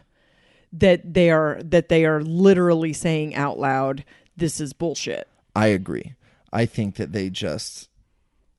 [0.74, 4.04] that they are that they are literally saying out loud,
[4.38, 6.14] "This is bullshit." I agree.
[6.54, 7.90] I think that they just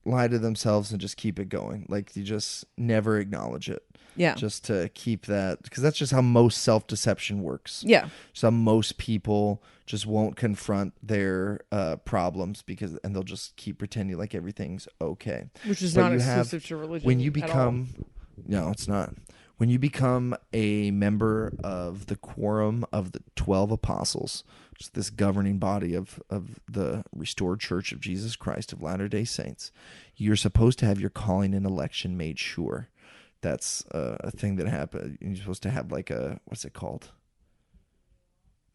[0.04, 1.86] lie to themselves and just keep it going.
[1.88, 3.82] Like you just never acknowledge it.
[4.16, 4.34] Yeah.
[4.34, 7.84] Just to keep that because that's just how most self-deception works.
[7.86, 8.08] yeah.
[8.32, 14.18] So most people just won't confront their uh, problems because and they'll just keep pretending
[14.18, 15.44] like everything's okay.
[15.66, 17.06] Which is But not you have- to religion.
[17.06, 17.88] when you become
[18.46, 19.14] no it's not
[19.60, 25.10] when you become a member of the quorum of the 12 apostles which is this
[25.10, 29.70] governing body of, of the restored church of jesus christ of latter day saints
[30.16, 32.88] you're supposed to have your calling and election made sure
[33.42, 37.10] that's uh, a thing that happened you're supposed to have like a what's it called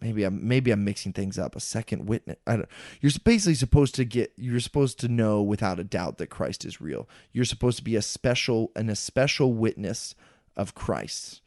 [0.02, 1.56] maybe I'm maybe I'm mixing things up.
[1.56, 2.38] A second witness.
[2.46, 2.70] I don't.
[3.02, 4.34] You're basically supposed to get.
[4.36, 7.10] You're supposed to know without a doubt that Christ is real.
[7.32, 10.14] You're supposed to be a special an a special witness
[10.56, 11.42] of Christ.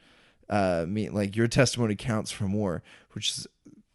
[0.49, 3.47] Uh, mean, like your testimony counts for more, which is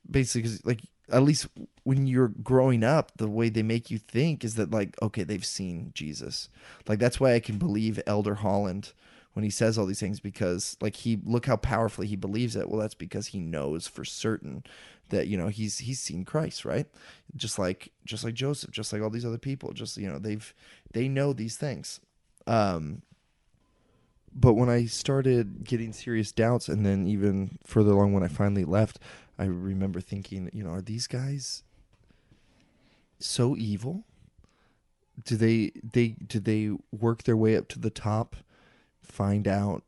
[0.09, 1.47] basically like at least
[1.83, 5.45] when you're growing up, the way they make you think is that like okay, they've
[5.45, 6.49] seen Jesus.
[6.87, 8.93] Like that's why I can believe Elder Holland
[9.33, 12.69] when he says all these things because like he look how powerfully he believes it
[12.69, 14.63] well that's because he knows for certain
[15.09, 16.87] that you know he's he's seen christ right
[17.35, 20.53] just like just like joseph just like all these other people just you know they've
[20.93, 21.99] they know these things
[22.47, 23.01] um
[24.35, 28.65] but when i started getting serious doubts and then even further along when i finally
[28.65, 28.99] left
[29.37, 31.63] i remember thinking you know are these guys
[33.19, 34.03] so evil
[35.23, 38.35] do they they do they work their way up to the top
[39.01, 39.83] find out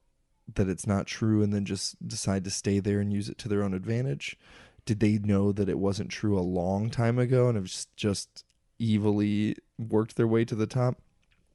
[0.54, 3.50] that it's not true and then just decide to stay there and use it to
[3.50, 4.38] their own advantage?
[4.86, 8.46] Did they know that it wasn't true a long time ago and have just, just
[8.80, 10.98] evilly worked their way to the top?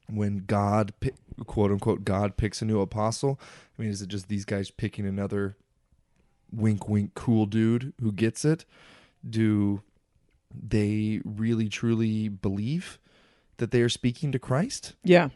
[0.09, 0.93] When God,
[1.45, 3.39] quote unquote, God picks a new apostle,
[3.77, 5.57] I mean, is it just these guys picking another
[6.51, 8.65] wink, wink, cool dude who gets it?
[9.27, 9.81] Do
[10.53, 12.99] they really, truly believe
[13.57, 14.93] that they are speaking to Christ?
[15.03, 15.29] yeah,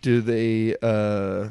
[0.00, 1.50] do they uh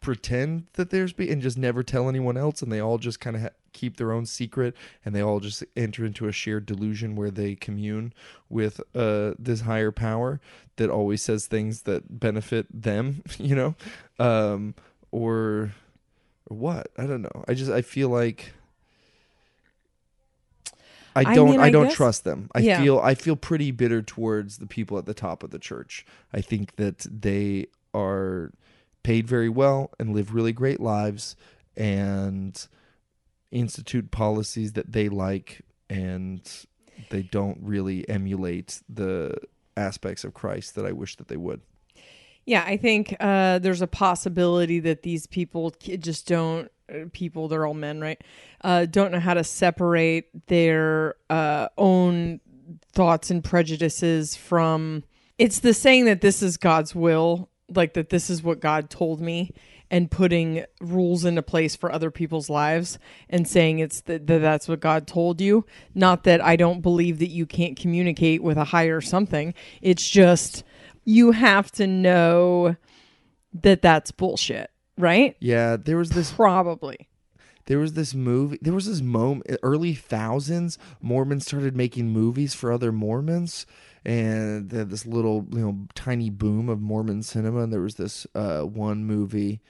[0.00, 3.34] pretend that there's be and just never tell anyone else and they all just kind
[3.36, 7.16] of ha- keep their own secret and they all just enter into a shared delusion
[7.16, 8.12] where they commune
[8.48, 10.40] with uh this higher power
[10.76, 13.74] that always says things that benefit them you know
[14.18, 14.74] um
[15.10, 15.72] or
[16.48, 18.52] or what i don't know i just i feel like
[21.14, 21.50] I I don't.
[21.52, 22.50] mean, I, I don't guess- trust them.
[22.54, 22.78] I Yeah.
[22.82, 22.98] feel.
[22.98, 26.04] I feel pretty bitter towards the people at the top of the church.
[26.30, 28.52] I think that they are
[29.06, 31.36] paid very well and live really great lives
[31.76, 32.66] and
[33.52, 36.66] institute policies that they like and
[37.10, 39.32] they don't really emulate the
[39.76, 41.60] aspects of Christ that I wish that they would.
[42.46, 46.68] Yeah, I think uh, there's a possibility that these people just don't.
[46.92, 48.20] uh, People, they're all men, right?
[48.62, 52.40] Uh, don't know how to separate their uh, own
[52.92, 55.04] thoughts and prejudices from.
[55.38, 59.20] It's the saying that this is God's will, like that this is what God told
[59.20, 59.52] me,
[59.90, 62.98] and putting rules into place for other people's lives
[63.28, 65.64] and saying it's that that that's what God told you.
[65.94, 69.54] Not that I don't believe that you can't communicate with a higher something.
[69.80, 70.64] It's just
[71.04, 72.76] you have to know
[73.62, 75.36] that that's bullshit, right?
[75.40, 77.08] Yeah, there was this Probably.
[77.66, 82.70] there was this movie there was this moment early thousands mormons started making movies for
[82.72, 83.66] other mormons
[84.06, 87.96] and they had this little you know tiny boom of mormon cinema and there was
[87.96, 89.60] this uh one movie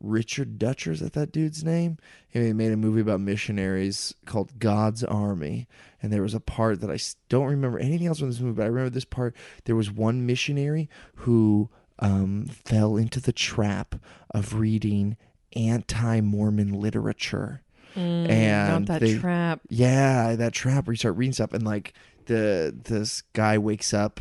[0.00, 1.96] richard dutcher is that that dude's name
[2.28, 5.68] he made a movie about missionaries called god's army
[6.02, 6.98] and there was a part that I
[7.28, 10.26] don't remember anything else from this movie but i remember this part there was one
[10.26, 11.70] missionary who
[12.00, 13.94] um, fell into the trap
[14.34, 15.16] of reading
[15.54, 17.62] anti-Mormon literature.
[17.94, 19.60] and Mm, Not that they, trap.
[19.68, 21.92] yeah, that trap where you start reading stuff and like
[22.26, 24.20] the this guy wakes up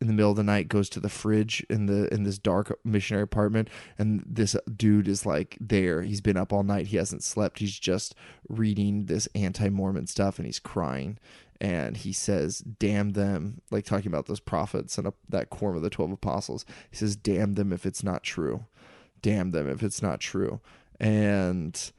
[0.00, 2.78] in the middle of the night, goes to the fridge in the in this dark
[2.84, 6.02] missionary apartment, and this dude is like there.
[6.02, 6.86] He's been up all night.
[6.86, 7.58] He hasn't slept.
[7.58, 8.14] He's just
[8.48, 11.18] reading this anti-Mormon stuff, and he's crying.
[11.60, 15.82] And he says, "Damn them!" Like talking about those prophets and uh, that quorum of
[15.82, 16.64] the twelve apostles.
[16.90, 18.64] He says, "Damn them if it's not true.
[19.20, 20.60] Damn them if it's not true."
[20.98, 21.92] And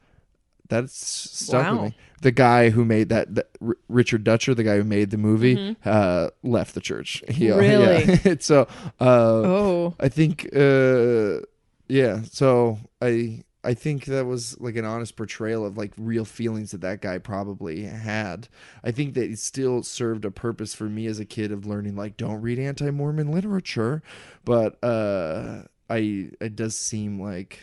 [0.72, 0.94] that's
[1.38, 1.72] stuck Wow.
[1.82, 1.96] with me.
[2.22, 5.76] The guy who made that, that R- Richard Dutcher, the guy who made the movie,
[5.84, 7.22] uh, left the church.
[7.28, 8.20] He, Really?
[8.24, 8.34] Yeah.
[8.40, 8.62] so,
[9.00, 9.04] uh,
[9.44, 11.40] Oh, I think, uh,
[11.88, 12.22] yeah.
[12.30, 16.80] So I, I think that was like an honest portrayal of like real feelings that
[16.82, 18.48] that guy probably had.
[18.84, 21.94] I think that it still served a purpose for me as a kid of learning
[21.96, 24.02] like don't read anti-Mormon literature,
[24.44, 27.60] but uh I it does seem like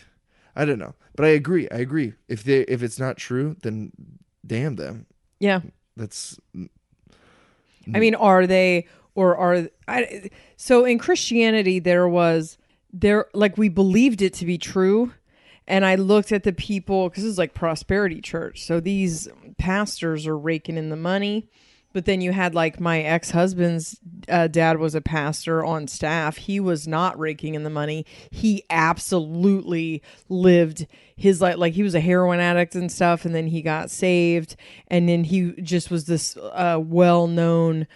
[0.60, 0.93] I don't know.
[1.15, 1.69] But I agree.
[1.72, 2.13] I agree.
[2.28, 3.93] If they if it's not true, then
[4.45, 5.06] damn them.
[5.39, 5.62] Yeah.
[5.95, 6.38] That's
[7.95, 10.30] I mean, are they or are I?
[10.58, 12.58] So in Christianity, there was
[12.91, 15.13] there like we believed it to be true,
[15.65, 18.65] and I looked at the people because it's like prosperity church.
[18.65, 21.48] So these pastors are raking in the money,
[21.93, 26.38] but then you had like my ex husband's uh, dad was a pastor on staff.
[26.38, 28.06] He was not raking in the money.
[28.30, 33.47] He absolutely lived his life like he was a heroin addict and stuff, and then
[33.47, 34.56] he got saved,
[34.88, 37.88] and then he just was this uh, well known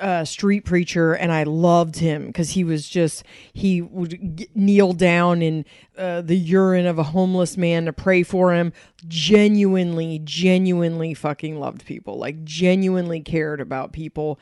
[0.00, 5.42] uh, street preacher, and I loved him because he was just he would kneel down
[5.42, 5.64] in
[5.96, 8.72] uh, the urine of a homeless man to pray for him.
[9.06, 12.18] Genuinely, genuinely fucking loved people.
[12.18, 14.38] Like genuinely cared about people.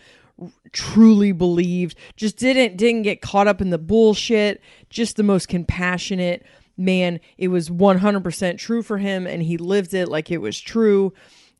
[0.72, 1.96] Truly believed.
[2.16, 4.60] Just didn't didn't get caught up in the bullshit.
[4.90, 6.44] Just the most compassionate
[6.76, 7.20] man.
[7.38, 10.58] It was one hundred percent true for him, and he lived it like it was
[10.58, 11.12] true,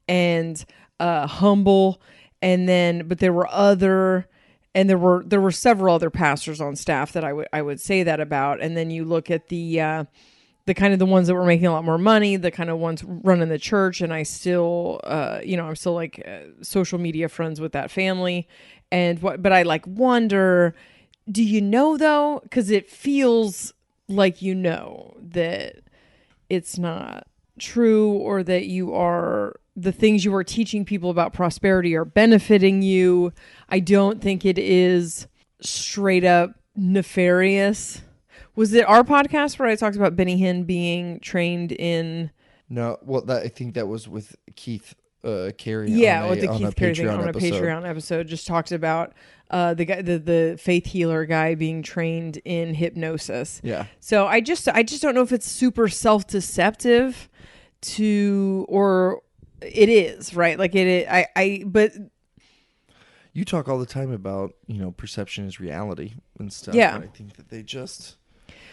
[0.08, 0.64] and
[0.98, 2.00] uh, humble
[2.42, 4.26] and then but there were other
[4.74, 7.80] and there were there were several other pastors on staff that I would I would
[7.80, 8.60] say that about.
[8.60, 10.04] And then you look at the uh
[10.66, 12.78] the kind of the ones that were making a lot more money the kind of
[12.78, 14.00] ones running the church.
[14.00, 17.90] And I still uh you know I'm still like uh, social media friends with that
[17.90, 18.48] family.
[18.90, 20.74] And what but I like wonder
[21.30, 22.42] do you know though?
[22.50, 23.72] Cuz it feels
[24.08, 25.76] like you know that
[26.50, 27.26] it's not
[27.58, 32.82] true or that you are the things you are teaching people about prosperity are benefiting
[32.82, 33.32] you.
[33.68, 35.26] I don't think it is
[35.60, 38.02] straight up nefarious.
[38.54, 42.30] Was it our podcast where I talked about Benny Hinn being trained in
[42.68, 42.98] no.
[43.02, 45.90] Well, that I think that was with Keith uh, Carey.
[45.90, 47.52] yeah, on with a- the Keith Carey thing on a episode.
[47.52, 49.12] Patreon episode just talked about
[49.50, 53.60] uh, the guy the, the faith healer guy being trained in hypnosis.
[53.62, 53.86] Yeah.
[54.00, 57.28] So I just I just don't know if it's super self deceptive
[57.82, 59.22] to or
[59.64, 61.92] it is right like it i i but
[63.32, 66.74] You talk all the time about you know perception is reality and stuff.
[66.74, 66.96] Yeah.
[66.96, 68.16] and I think that they just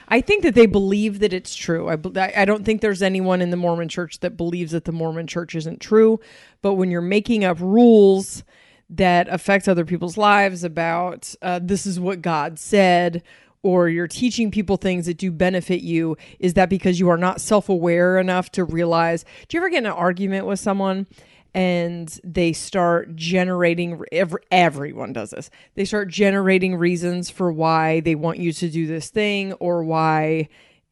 [0.07, 3.41] i think that they believe that it's true I, I I don't think there's anyone
[3.41, 6.19] in the mormon church that believes that the mormon church isn't true
[6.61, 8.43] but when you're making up rules
[8.89, 13.21] that affect other people's lives about uh, this is what god said
[13.63, 17.41] or you're teaching people things that do benefit you is that because you are not
[17.41, 19.25] self-aware enough to realize?
[19.47, 21.07] Do you ever get in an argument with someone
[21.53, 25.49] and they start generating every, everyone does this.
[25.75, 30.49] They start generating reasons for why they want you to do this thing or why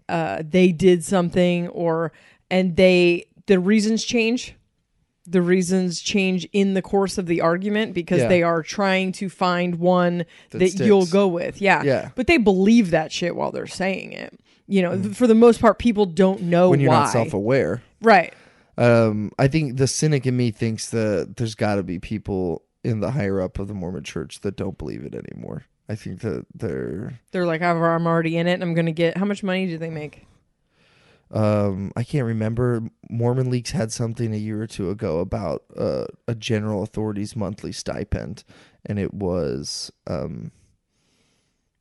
[0.10, 2.12] uh, they did something or
[2.50, 4.56] and they the reasons change
[5.30, 8.28] the reasons change in the course of the argument because Yeah.
[8.30, 11.14] they are trying to find one That that, you'll sticks.
[11.14, 11.62] go with.
[11.62, 11.84] Yeah.
[11.84, 12.02] Yeah.
[12.06, 12.12] Mm.
[12.16, 14.40] But they believe that shit while they're saying it.
[14.68, 16.72] You know, th- for the most part, people don't know why.
[16.72, 17.00] when you're why.
[17.02, 17.82] not self-aware.
[18.02, 18.34] right.
[18.80, 23.00] Um, I think the cynic in me thinks that there's got to be people in
[23.00, 25.66] the higher up of the Mormon Church that don't believe it anymore.
[25.90, 28.54] I think that they're They're like, "I've- I'm already in it.
[28.54, 29.18] and I'm going to get.
[29.18, 30.26] How much money do they make?
[31.32, 36.06] Um I can't remember Mormon Leaks had something a year or two ago about uh,
[36.28, 38.44] a general authority's monthly stipend
[38.86, 40.52] and it was um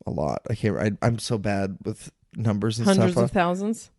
[0.06, 0.42] a lot.
[0.48, 3.24] I can't I, I'm so bad with numbers and Hundreds stuff.
[3.24, 3.90] of thousands?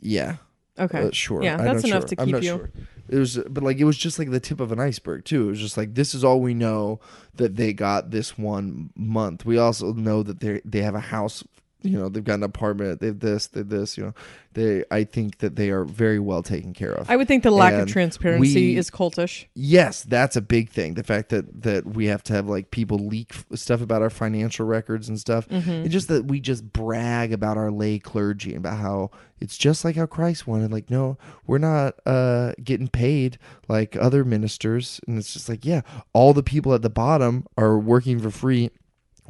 [0.00, 0.36] yeah.
[0.78, 1.02] Okay.
[1.02, 1.42] Uh, sure.
[1.42, 2.08] Yeah, I'm that's enough sure.
[2.08, 2.48] to I'm keep not you.
[2.48, 2.70] Sure.
[3.08, 5.44] It was, but like it was just like the tip of an iceberg too.
[5.44, 6.98] It was just like this is all we know
[7.34, 9.44] that they got this one month.
[9.44, 11.44] We also know that they they have a house.
[11.82, 13.00] You know, they've got an apartment.
[13.00, 13.48] They have this.
[13.48, 13.96] They this.
[13.96, 14.14] You know,
[14.52, 14.84] they.
[14.90, 17.10] I think that they are very well taken care of.
[17.10, 19.46] I would think the lack And of transparency we- is cultish.
[19.54, 20.94] Yes, that's a big thing.
[20.94, 24.66] The fact that that we have to have like people leak stuff about our financial
[24.66, 25.48] records and stuff.
[25.48, 25.70] Mm-hmm.
[25.70, 29.84] And just that we just brag about our lay clergy and about how it's just
[29.84, 30.70] like how Christ wanted.
[30.70, 35.00] Like, no, we're not uh getting paid like other ministers.
[35.06, 38.70] And it's just like, yeah, all the people at the bottom are working for free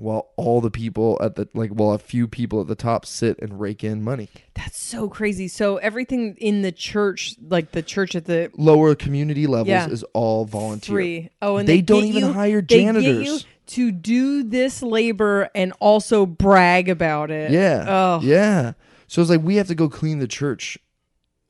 [0.03, 3.39] while all the people at the like while a few people at the top sit
[3.41, 4.29] and rake in money.
[4.55, 5.49] That's so crazy.
[5.49, 9.89] So everything in the church, like the church at the Lower community levels Yeah.
[9.89, 10.95] is all volunteer.
[10.95, 11.31] free.
[11.41, 13.47] Oh, and They they, don't even you- hire they get you janitors.
[13.69, 17.51] to do this labor and also brag about it.
[17.53, 17.85] Yeah.
[17.89, 18.73] Oh, Yeah.
[19.07, 20.79] So it's like we have to go clean the church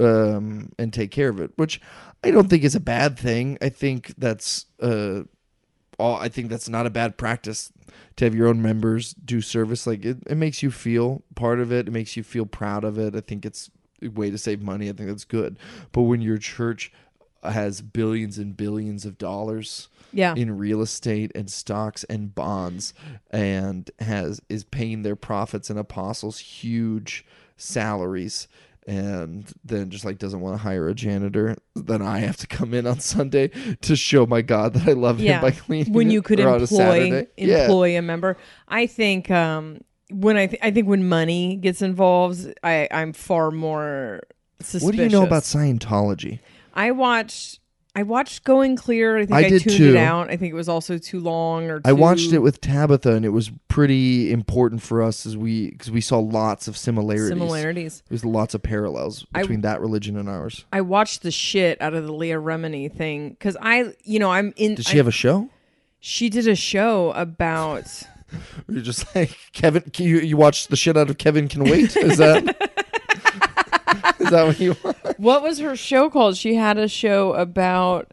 [0.01, 1.81] um and take care of it, which
[2.25, 3.59] I don't think is a bad thing.
[3.62, 5.22] I think that's uh
[6.03, 7.72] all I think that's not a bad practice
[8.16, 11.72] to have your own members do service like it, it makes you feel part of
[11.72, 11.88] it.
[11.88, 13.14] It makes you feel proud of it.
[13.14, 13.70] I think it's
[14.03, 14.88] a way to save money.
[14.88, 15.59] I think that's good.
[15.92, 16.92] But when your church
[17.42, 20.34] has billions and billions of dollars Yeah.
[20.36, 22.92] in real estate and stocks and bonds
[23.30, 27.24] and has is paying their prophets and apostles huge
[27.57, 28.46] salaries
[28.87, 32.74] and then just like doesn't want to hire a janitor then i have to come
[32.74, 33.49] in on sunday
[33.80, 37.26] to show my god that i love him by cleaning when you could on employ
[37.37, 37.62] Yeah.
[37.62, 38.37] employ a member.
[38.68, 39.80] I think um
[40.11, 44.20] when I th- I think when money gets involved, I I'm far more
[44.61, 44.85] suspicious.
[44.85, 46.41] what do you know about scientology
[46.74, 47.61] I watched
[47.95, 49.18] I watched Going Clear.
[49.18, 49.90] I think I I, did tuned too.
[49.90, 50.30] it out.
[50.30, 53.24] I think it was also too long or too, I watched it with Tabitha, and
[53.26, 57.28] it was pretty important for us as we because we saw lots of similarities.
[57.28, 58.03] similarities.
[58.09, 60.64] There's lots of parallels I- between that religion and ours.
[60.72, 64.55] I watched the shit out of the Leah Remini thing because I, you know, I'm
[64.57, 64.74] in.
[64.76, 65.51] Did she I- have a show?
[66.01, 67.84] She did a show about.
[68.68, 69.82] You're just like Kevin.
[69.93, 71.95] Can you you watched the shit out of Kevin Can Wait?
[71.95, 72.43] Is that
[74.18, 74.74] is that what you?
[74.82, 74.97] Want?
[75.23, 76.37] What was her show called?
[76.37, 78.12] She had a show about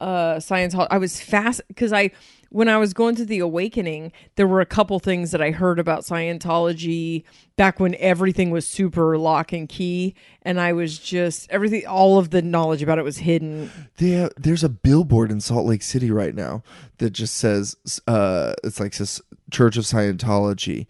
[0.00, 0.88] uh Scientology.
[0.90, 2.10] I was fast because I
[2.50, 5.78] when I was going to the awakening, there were a couple things that I heard
[5.78, 7.24] about Scientology
[7.56, 11.86] back when everything was super lock and key, and I was just everything.
[11.86, 13.70] All of the knowledge about it was hidden.
[13.96, 16.62] There, there's a billboard in Salt Lake City right now
[16.98, 17.76] that just says,
[18.06, 20.86] uh, it's like says Church of Scientology.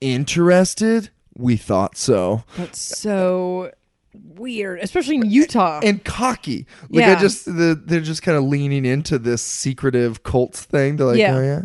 [0.00, 1.10] Interested?
[1.36, 2.44] We thought so.
[2.56, 3.70] That's so
[4.14, 5.80] weird, especially in Utah.
[5.82, 6.66] and cocky.
[6.90, 10.96] Like I just the, they're just kind of leaning into this secretive cult thing.
[10.96, 11.36] They're like, Yeah.
[11.36, 11.62] oh yeah,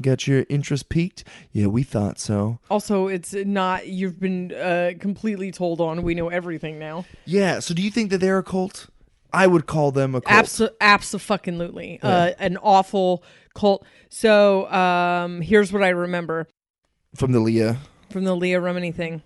[0.00, 1.24] got your interest peaked.
[1.52, 2.58] Yeah, we thought so.
[2.70, 6.02] also, it's not you've been uh, completely told on.
[6.02, 7.04] We know everything now.
[7.24, 7.58] Yeah.
[7.60, 8.88] So do you think that they're a cult?
[9.32, 10.46] I would call them a cult.
[10.46, 12.00] Abso- absolutely.
[12.02, 13.22] Uh, an awful
[13.54, 13.84] cult.
[14.08, 16.48] So um, here's what I remember
[17.14, 17.78] From the Leah.
[18.10, 19.22] from the Leah Remini thing.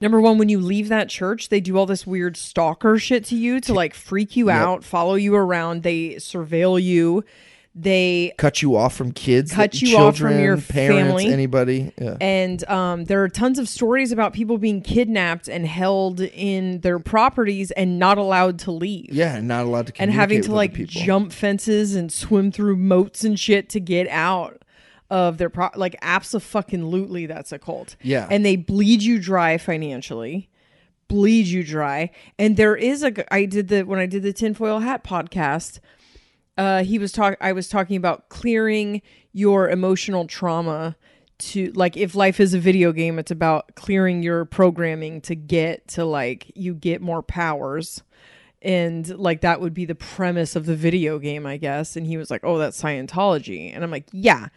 [0.00, 3.36] Number one, when you leave that church, they do all this weird stalker shit to
[3.36, 4.56] you to like freak you Yep.
[4.56, 5.82] out, follow you around.
[5.82, 7.24] They surveil you.
[7.72, 9.52] They Cut you off from kids.
[9.52, 11.26] Cut you off from your parents, family.
[11.32, 11.92] anybody.
[12.00, 12.16] Yeah.
[12.20, 16.98] and um, there are tons of stories about people being kidnapped and held in their
[16.98, 19.10] properties and not allowed to leave.
[19.12, 23.22] Yeah, and not allowed to and having to like jump fences and swim through moats
[23.22, 24.62] and shit to get out
[25.10, 27.96] of their pro like absolutely that's a cult.
[28.02, 28.28] Yeah.
[28.30, 30.50] and they bleed you dry financially
[31.10, 32.10] bleed you dry.
[32.38, 35.80] And there is a I did the when i did the tinfoil hat podcast
[36.56, 39.02] uh he was talk i was talking about clearing
[39.32, 40.96] your emotional trauma
[41.38, 45.86] to like if life is a video game it's about clearing your programming to get
[45.88, 48.02] to like you get more powers.
[48.62, 51.96] And like that would be the premise of the video game i guess.
[51.96, 53.74] And he was like oh that's scientology.
[53.74, 54.48] And i'm like yeah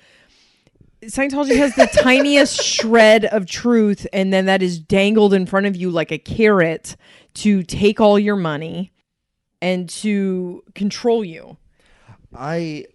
[1.08, 5.76] scientology has the tiniest shred of truth and then that is dangled in front of
[5.76, 6.96] you like a carrot
[7.34, 8.92] to take all your money
[9.62, 11.58] and to control you
[12.36, 12.86] I,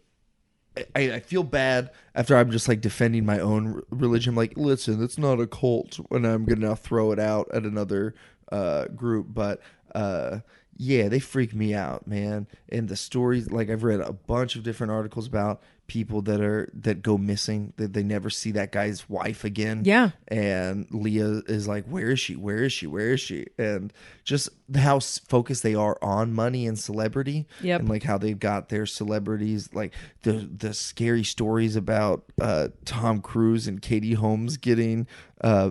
[0.95, 4.35] I I feel bad after I'm just like defending my own religion.
[4.35, 8.15] Like, listen, it's not a cult, and I'm gonna throw it out at another
[8.51, 9.29] uh, group.
[9.31, 9.61] But
[9.95, 10.41] uh,
[10.77, 12.47] yeah, they freak me out, man.
[12.69, 16.69] And the stories, like I've read a bunch of different articles about people that are
[16.75, 20.11] that go missing that they never see that guy's wife again Yeah.
[20.29, 23.91] and leah is like where is she where is she where is she and
[24.23, 27.81] just how focused they are on money and celebrity Yep.
[27.81, 33.21] and like how they've got their celebrities like the the scary stories about uh tom
[33.23, 35.07] cruise and katie holmes getting
[35.41, 35.71] uh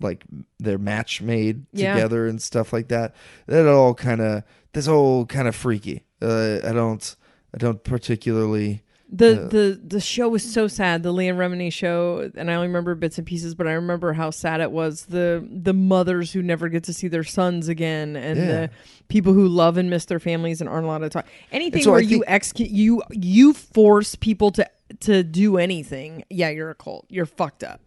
[0.00, 0.24] like
[0.58, 1.92] their match made Yeah.
[1.94, 3.14] together and stuff like that
[3.46, 7.16] that all kind of that's all kind of freaky uh i don't
[7.54, 12.50] i don't particularly The the the show was so sad, the Leah Remini show, and
[12.50, 15.06] I only remember bits and pieces, but I remember how sad it was.
[15.06, 18.46] The the mothers who never get to see their sons again, and Yeah.
[18.46, 18.70] the
[19.08, 21.26] people who love and miss their families and aren't allowed to talk.
[21.50, 24.68] Anything so where you think- execute you you force people to
[25.00, 26.24] to do anything.
[26.28, 27.06] Yeah, you're a cult.
[27.08, 27.80] You're fucked up.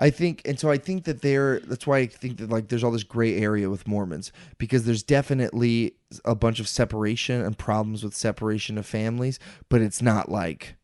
[0.00, 1.58] I think, and so I think that they're.
[1.58, 5.02] That's why I think that like there's all this gray area with Mormons because there's
[5.02, 9.38] definitely a bunch of separation and problems with separation of families,
[9.68, 10.76] but it's not like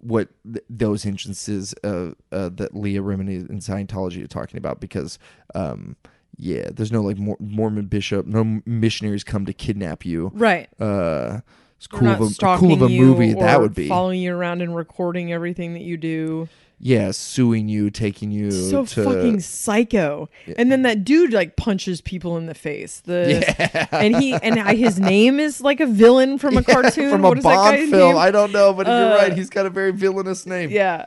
[0.00, 5.18] what th- those instances of uh, that Leah Remini and Scientology are talking about because,
[5.54, 5.96] um,
[6.36, 10.30] yeah, there's no like Mor- Mormon bishop, no missionaries come to kidnap you.
[10.34, 10.68] Right.
[10.80, 11.40] Uh,
[11.76, 13.88] it's cool of a, cool of a movie that would be.
[13.88, 16.48] following you around and recording everything that you do.
[16.78, 20.28] Yeah, suing you, taking you so to fucking psycho.
[20.56, 23.00] And then that dude like punches people in the face.
[23.00, 27.38] The and he and his name is like a villain from a cartoon from What
[27.38, 27.90] a Bond film.
[28.14, 28.16] name?
[28.16, 29.32] I don't know, but you're Uh, right.
[29.32, 30.70] He's got a very villainous name.
[30.70, 31.06] yeah.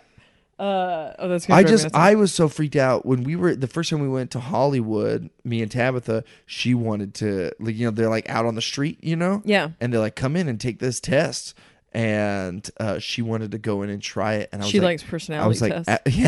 [0.59, 1.93] Uh, oh, that's I just.
[1.93, 5.29] I was so freaked out when we were the first time we went to Hollywood.
[5.43, 8.97] Me and Tabitha, she wanted to like you know they're like out on the street,
[9.03, 9.69] you know, yeah.
[9.79, 11.53] and they're like come in and take this test,
[11.93, 14.85] and uh, she wanted to go in and try it, and I was She like,
[14.85, 16.27] likes personality I was like, tests.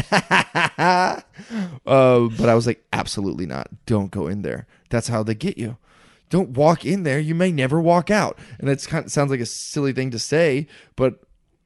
[0.79, 1.23] a-
[1.85, 3.67] uh, but I was like, absolutely not.
[3.85, 4.67] Don't go in there.
[4.89, 5.77] That's how they get you.
[6.29, 7.19] Don't walk in there.
[7.19, 8.37] You may never walk out.
[8.59, 11.19] And it's kind of sounds like a silly thing to say, but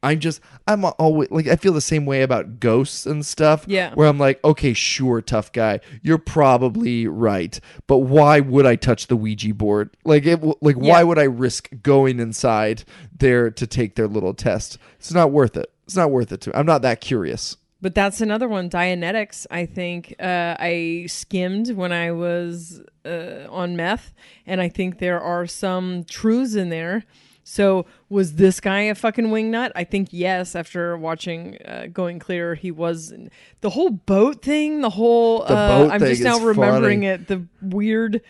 [0.03, 3.65] I'm just I'm always like I feel the same way about ghosts and stuff.
[3.67, 3.93] Yeah.
[3.93, 9.07] Where I'm like, okay, sure, tough guy, you're probably right, but why would I touch
[9.07, 9.95] the Ouija board?
[10.03, 12.83] Like, it, like why would I risk going inside
[13.17, 14.77] there to take their little test?
[14.99, 15.71] It's not worth it.
[15.85, 16.57] It's not worth it to.
[16.57, 17.57] I'm not that curious.
[17.81, 18.69] But that's another one.
[18.69, 24.13] Dianetics, I think uh, I skimmed when I was uh, on meth,
[24.47, 27.03] and I think there are some truths in there.
[27.43, 29.71] So was this guy a fucking wingnut?
[29.75, 30.55] I think yes.
[30.55, 33.13] After watching uh, Going Clear, he was.
[33.61, 35.39] The whole boat thing, the whole.
[35.39, 37.07] The uh, boat I'm just now remembering funny.
[37.07, 37.27] it.
[37.27, 38.21] The weird.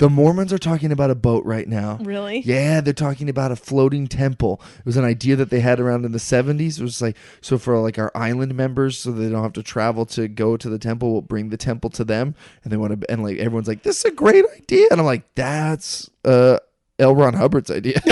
[0.00, 1.98] The Mormons are talking about a boat right now.
[2.00, 2.40] Really?
[2.40, 4.58] Yeah, they're talking about a floating temple.
[4.78, 6.80] It was an idea that they had around in the 70s.
[6.80, 10.06] It was like, so for like our island members, so they don't have to travel
[10.06, 12.34] to go to the temple, we'll bring the temple to them.
[12.64, 14.86] And they want to, and like everyone's like, this is a great idea.
[14.90, 16.60] And I'm like, that's uh,
[17.00, 17.14] L.
[17.14, 18.00] Ron Hubbard's idea.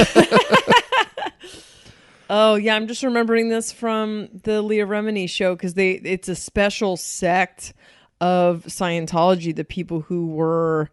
[2.30, 6.34] Oh yeah, I'm just remembering this from the Leah Remini show because they it's a
[6.34, 7.72] special sect
[8.20, 10.90] of Scientology, the people who were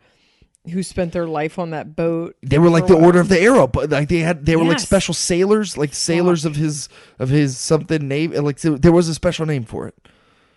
[0.72, 2.36] who spent their life on that boat.
[2.41, 2.96] they were like the.
[2.96, 6.46] Order of the Arrow, but like they had, they were like special sailors, like sailors
[6.46, 6.89] of his,
[7.20, 8.32] of his something name.
[8.32, 9.96] Like there was a special name for it.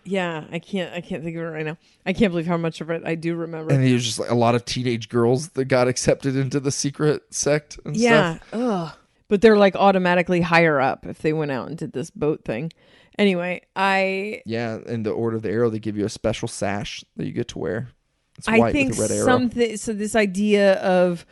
[0.04, 1.76] Yeah, I can't I can't think of it right now.
[2.06, 3.72] I can't believe how much of it I do remember.
[3.72, 6.70] And it was just like a lot of teenage girls that got accepted into the
[6.70, 8.48] secret sect and yeah, stuff.
[8.52, 8.92] ugh.
[9.28, 12.72] But they're like automatically higher up if they went out and did this boat thing.
[13.18, 17.04] Anyway, I Yeah, in the Order of the Arrow, they give you a special sash
[17.16, 17.88] that you get to wear.
[18.38, 19.26] It's I think with a red arrow.
[19.26, 19.76] something.
[19.76, 21.26] So this idea of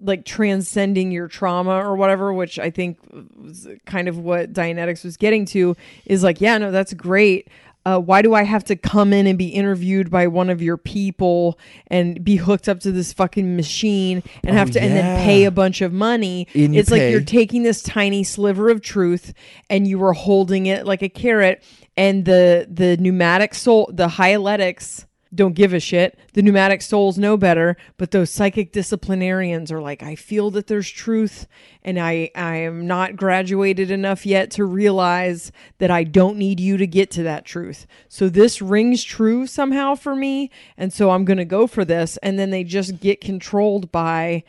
[0.00, 2.98] like transcending your trauma or whatever, which I think
[3.36, 7.48] was kind of what Dianetics was getting to, is like, yeah, no, that's great.
[7.86, 10.76] Uh, why do I have to come in and be interviewed by one of your
[10.76, 15.24] people and be hooked up to this fucking machine and Oh, have to and then
[15.24, 16.46] pay a bunch of money?
[16.52, 19.32] It's like you're taking this tiny sliver of truth
[19.70, 21.64] and you were holding it like a carrot,
[21.96, 26.18] and the the pneumatic soul, the hyaletics don't give a shit.
[26.32, 30.88] The pneumatic souls know better, but those psychic disciplinarians are like, I feel that there's
[30.90, 31.46] truth,
[31.82, 36.76] and I I am not graduated enough yet to realize that I don't need you
[36.76, 37.86] to get to that truth.
[38.08, 42.16] So this rings true somehow for me, and so I'm gonna go for this.
[42.22, 44.44] And then they just get controlled by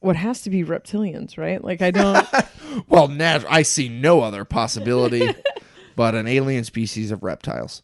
[0.00, 1.62] what has to be reptilians, right?
[1.62, 2.26] Like I don't.
[2.88, 5.34] well, nat- I see no other possibility
[5.96, 7.82] but an alien species of reptiles.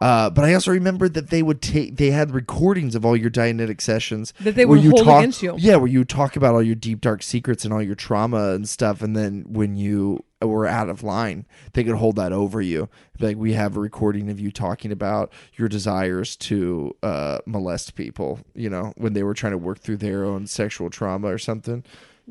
[0.00, 3.30] Uh, but I also remember that they would take they had recordings of all your
[3.30, 5.54] Dianetic sessions That they would you hold talk, against you.
[5.56, 8.52] Yeah, where you would talk about all your deep dark secrets and all your trauma
[8.54, 12.60] and stuff, and then when you were out of line, they could hold that over
[12.60, 12.88] you.
[13.18, 18.40] Like we have a recording of you talking about your desires to uh, molest people.
[18.54, 21.84] You know, when they were trying to work through their own sexual trauma or something.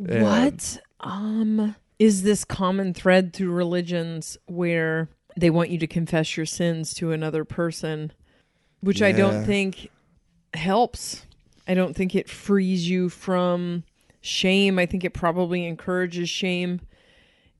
[0.07, 6.37] And- What um is this common thread through religions where they want you to confess
[6.37, 8.11] your sins to another person,
[8.81, 9.89] which I don't think
[10.53, 11.25] helps.
[11.67, 13.83] I don't think it frees you from
[14.21, 14.77] shame.
[14.79, 16.81] I think it probably encourages shame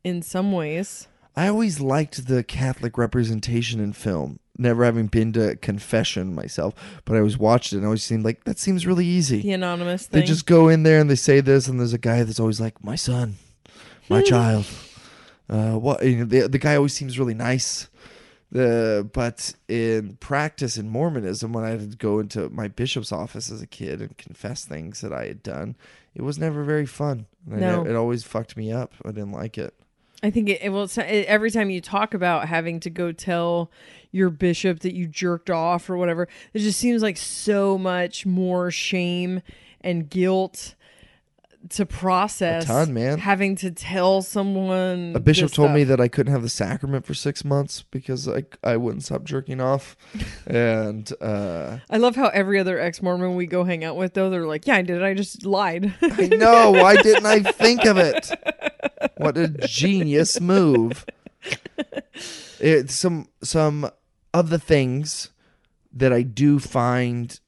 [0.03, 1.07] in some ways.
[1.35, 4.39] I always liked the Catholic representation in film.
[4.55, 8.43] Never having been to confession myself, but I always watched it and always seemed like
[8.43, 9.41] that seems really easy.
[9.41, 12.21] The anonymous They just go in there and they say this, and there's a guy
[12.23, 13.37] that's always like, "My son,
[14.09, 14.67] my child."
[15.49, 17.89] Uh, what you know, the the guy always seems really nice.
[18.51, 23.51] The but in practice in Mormonism, when I had to go into my bishop's office
[23.51, 25.75] as a kid and confess things that I had done,
[26.13, 27.25] it was never very fun.
[27.45, 27.83] No.
[27.83, 28.93] ne- it always fucked me up.
[29.03, 29.73] I didn't like it.
[30.21, 30.83] I think it, it will.
[30.83, 33.69] It, every time you talk about having to go tell
[34.11, 38.71] your bishop that you jerked off or whatever, it just seems like so much more
[38.71, 39.41] shame
[39.81, 40.75] and guilt
[41.69, 42.63] to process.
[42.63, 43.19] A ton, man.
[43.19, 45.13] Having to tell someone.
[45.15, 48.45] A bishop told me that I couldn't have the sacrament for six months because I
[48.63, 49.95] I wouldn't stop jerking off,
[50.47, 54.29] and uh, I love how every other ex Mormon we go hang out with, though,
[54.29, 54.97] they're like, "Yeah, I did.
[54.97, 55.03] it.
[55.03, 58.31] I just lied." I know why didn't I think of it?
[59.17, 61.05] What a genius move!
[62.59, 63.89] It, some some
[64.33, 65.29] of the things
[65.91, 67.39] that I do find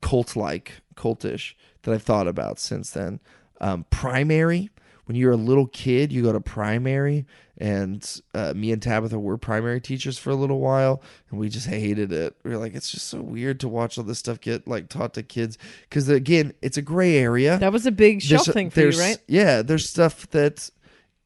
[0.00, 3.20] cult like, cultish that I've thought about since then.
[3.62, 4.70] Um, primary,
[5.06, 7.26] when you're a little kid, you go to primary,
[7.58, 11.66] and uh, me and Tabitha were primary teachers for a little while, and we just
[11.66, 12.36] hated it.
[12.44, 15.14] We are like, it's just so weird to watch all this stuff get like taught
[15.14, 17.58] to kids because again, it's a gray area.
[17.58, 19.18] That was a big shelf thing for you, right?
[19.26, 20.70] Yeah, there's stuff that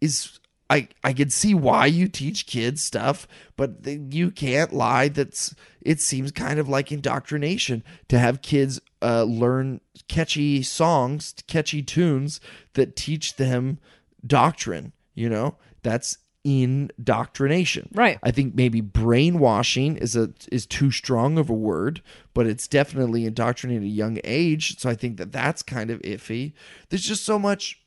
[0.01, 5.09] is I I can see why you teach kids stuff, but you can't lie.
[5.09, 11.83] That's it seems kind of like indoctrination to have kids uh, learn catchy songs, catchy
[11.83, 12.41] tunes
[12.75, 13.79] that teach them
[14.27, 14.93] doctrine.
[15.15, 17.89] You know, that's indoctrination.
[17.93, 18.21] Right.
[18.23, 22.03] I think maybe brainwashing is a is too strong of a word,
[22.35, 24.79] but it's definitely indoctrinating at a young age.
[24.79, 26.53] So I think that that's kind of iffy.
[26.89, 27.83] There's just so much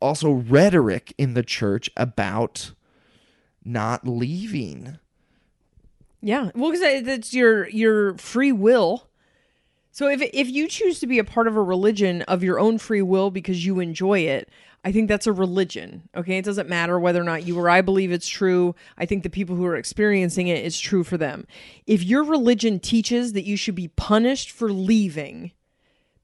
[0.00, 2.72] also rhetoric in the church about
[3.64, 4.98] not leaving.
[6.20, 9.06] Yeah, well, because it's your your free will.
[9.92, 12.78] So if if you choose to be a part of a religion of your own
[12.78, 14.48] free will because you enjoy it,
[14.84, 16.08] I think that's a religion.
[16.16, 18.74] Okay, it doesn't matter whether or not you or I believe it's true.
[18.96, 21.46] I think the people who are experiencing it, it's true for them.
[21.86, 25.52] If your religion teaches that you should be punished for leaving,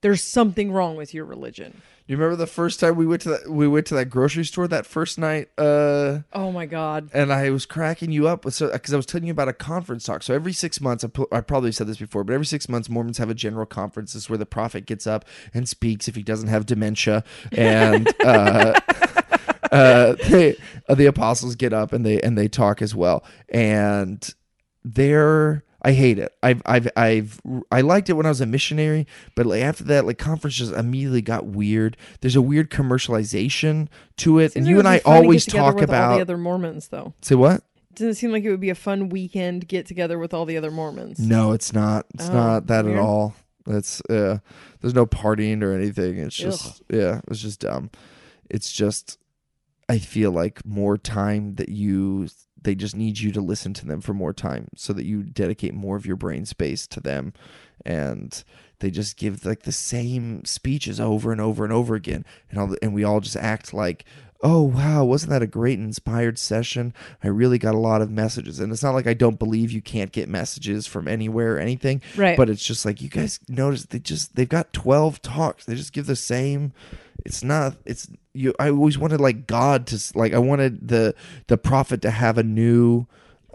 [0.01, 1.81] there's something wrong with your religion.
[2.05, 4.65] You remember the first time we went to that we went to that grocery store
[4.69, 7.09] that first night uh Oh my god.
[7.13, 9.53] and I was cracking you up with so because I was telling you about a
[9.53, 10.23] conference talk.
[10.23, 12.87] So every six months, I, pu- I probably said this before, but every six months,
[12.89, 14.13] Mormons have a general conference.
[14.13, 18.07] This is where the prophet gets up and speaks if he doesn't have dementia, and
[18.23, 18.79] uh,
[19.71, 20.55] uh, they,
[20.87, 23.25] uh, the apostles get up and they and they talk as well.
[23.49, 24.33] And
[24.85, 26.33] they're I hate it.
[26.43, 27.39] I've I've I've
[27.71, 30.73] I liked it when I was a missionary, but like after that, like conference just
[30.73, 31.95] immediately got weird.
[32.19, 35.89] There's a weird commercialization to it, and Seems you like and I always talk with
[35.89, 37.13] all about the other Mormons, though.
[37.21, 37.63] say what.
[37.93, 40.57] Doesn't it seem like it would be a fun weekend get together with all the
[40.57, 41.19] other Mormons?
[41.19, 42.05] No, it's not.
[42.13, 42.97] It's Oh, not that weird.
[42.97, 43.33] at all.
[43.65, 44.37] It's uh
[44.81, 46.17] there's no partying or anything.
[46.17, 47.89] It's just yeah, it's just dumb.
[48.49, 49.17] It's just
[49.89, 52.27] I feel like more time that you
[52.63, 55.73] they just need you to listen to them for more time so that you dedicate
[55.73, 57.33] more of your brain space to them.
[57.85, 58.43] And
[58.79, 62.25] they just give like the same speeches over and over and over again.
[62.49, 64.05] And all the, and we all just act like
[64.43, 66.93] oh wow wasn't that a great inspired session?
[67.23, 68.59] I really got a lot of messages.
[68.59, 72.01] And it's not like i don't believe you can't get messages from anywhere or anything
[72.15, 72.37] Right.
[72.37, 75.65] but it's just like you guys notice they just they've got 12 talks.
[75.65, 76.71] They just give the same
[77.27, 81.13] it's not it's you i always wanted like god to like i wanted the
[81.47, 83.05] the prophet to have a new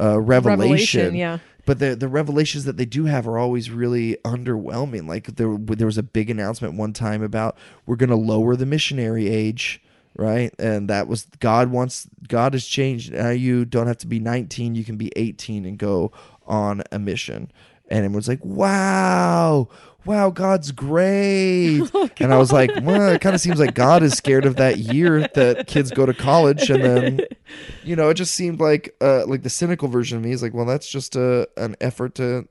[0.00, 1.38] uh revelation, Revelation, yeah.
[1.64, 5.06] but the the revelations that they do have are always really underwhelming.
[5.06, 7.56] Like there there was a big announcement one time about
[7.86, 9.80] we're going to lower the missionary age
[10.14, 10.54] right?
[10.58, 13.12] And that was god wants god has changed.
[13.12, 16.12] Now you don't have to be 19 you can be 18 and go
[16.46, 17.50] on a mission.
[17.88, 19.68] And everyone's like wow
[20.04, 21.82] wow god's great.
[22.20, 24.78] And i was like well it kind of seems like god is scared of that
[24.78, 26.70] year that kids go to college.
[26.70, 27.20] And then
[27.84, 30.54] you know it just seemed like uh like the cynical version of me is like
[30.54, 32.48] well that's just a an effort to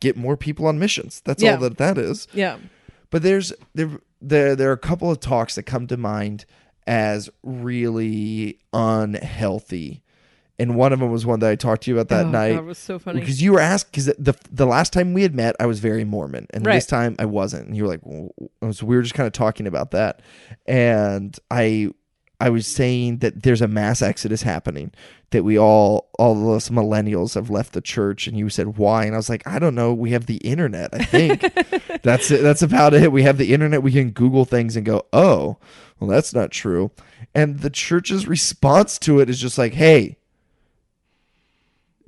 [0.00, 1.22] get more people on missions.
[1.24, 1.52] That's Yeah.
[1.54, 2.26] all that that is.
[2.34, 2.58] Yeah.
[3.10, 3.90] but there's there
[4.20, 6.44] there there are a couple of talks that come to mind
[6.86, 10.02] as really unhealthy
[10.58, 12.52] and one of them was one that I talked to you about that oh, night.
[12.52, 13.20] it was so funny.
[13.20, 16.04] because you were asked because the the last time we had met I was very
[16.04, 16.74] Mormon and Right.
[16.74, 17.66] this time I wasn't.
[17.66, 20.20] And you were like well, so we were just kind of talking about that.
[20.66, 21.90] And I
[22.40, 24.92] I was saying that there's a mass exodus happening
[25.30, 29.04] that we all all of us millennials have left the church and you said why?
[29.04, 29.92] And I was like I don't know.
[29.92, 31.40] We have the internet I think.
[32.02, 32.42] That's it.
[32.42, 33.10] That's about it.
[33.10, 33.82] We have the internet.
[33.82, 35.56] We can google things and go oh
[35.98, 36.92] well that's not true.
[37.34, 40.18] And the church's response to it is just like hey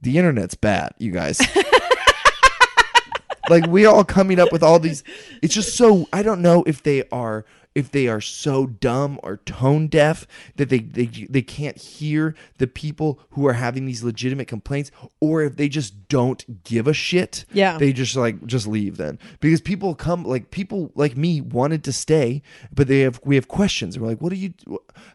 [0.06, 1.40] the internet's bad, you guys.
[3.48, 5.04] like we all coming up with all these
[5.42, 7.44] it's just so I don't know if they are
[7.76, 10.26] if they are so dumb or tone deaf
[10.56, 14.90] that they, they they can't hear the people who are having these legitimate complaints
[15.20, 17.78] or if they just don't give a shit Yeah.
[17.78, 21.92] they just like just leave then because people come like people like me wanted to
[21.92, 22.42] stay
[22.74, 24.54] but they have we have questions we're like what do you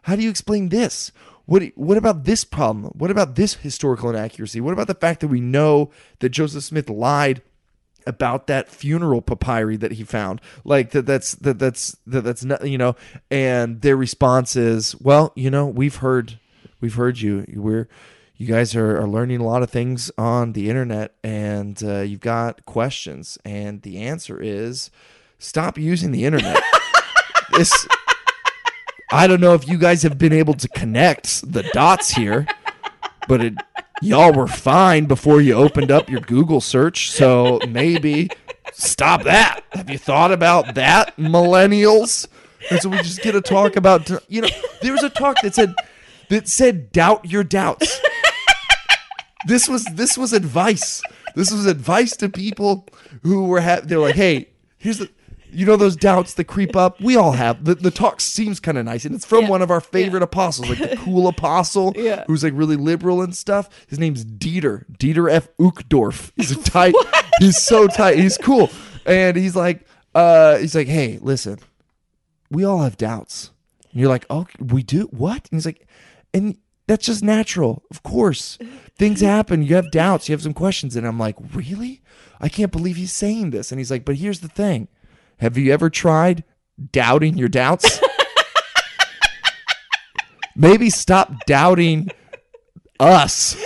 [0.02, 1.12] how do you explain this
[1.46, 2.92] what what about this problem?
[2.96, 4.60] What about this historical inaccuracy?
[4.60, 5.90] What about the fact that we know
[6.20, 7.42] that joseph smith lied
[8.06, 10.40] about that funeral papyri that he found?
[10.64, 12.96] Like that that's that that's that that's not you know
[13.30, 16.38] and their response is well you know we've heard
[16.80, 17.46] we've heard you.
[17.54, 17.88] We're
[18.36, 22.20] you guys are, are learning a lot of things on the internet and uh, you've
[22.20, 23.38] got questions.
[23.44, 24.90] And the answer is
[25.38, 26.62] stop using the internet.
[27.54, 27.86] This
[29.12, 32.46] i don't know if you guys have been able to connect the dots here
[33.28, 33.54] but it
[34.02, 38.28] y'all were fine before you opened up your Google search, so maybe
[38.72, 39.60] stop that.
[39.72, 42.26] Have you thought about that, millennials?
[42.70, 44.48] and so we just get a talk about you know
[44.82, 45.74] there was a talk that said
[46.28, 48.00] that said doubt your doubts.
[49.46, 51.02] this was this was advice.
[51.34, 52.86] This was advice to people
[53.22, 54.48] who were ha- they're like, hey,
[54.78, 55.08] here's the
[55.52, 57.00] you know those doubts that creep up.
[57.00, 59.50] We all have the the talk seems kind of nice, and it's from Yeah.
[59.50, 62.24] one of our favorite apostles, like the cool apostle, Yeah.
[62.26, 63.68] who's like really liberal and stuff.
[63.88, 65.48] His name's Dieter Dieter F.
[65.58, 66.32] Uchtdorf.
[66.36, 66.94] He's a tight.
[67.38, 68.18] he's so tight.
[68.18, 68.70] He's cool,
[69.06, 71.58] and he's like, uh, he's like, hey, listen,
[72.50, 73.50] we all have doubts.
[73.92, 75.48] And you're like, oh, we do what?
[75.50, 75.86] And he's like,
[76.32, 77.82] and that's just natural.
[77.90, 78.58] Of course,
[78.98, 79.62] things happen.
[79.62, 80.28] You have doubts.
[80.28, 82.00] You have some questions, and I'm like, really?
[82.40, 83.70] I can't believe he's saying this.
[83.70, 84.88] And he's like, but here's the thing.
[85.38, 86.44] Have you ever tried
[86.92, 88.00] doubting your doubts?
[90.56, 92.10] Maybe stop doubting
[93.00, 93.56] us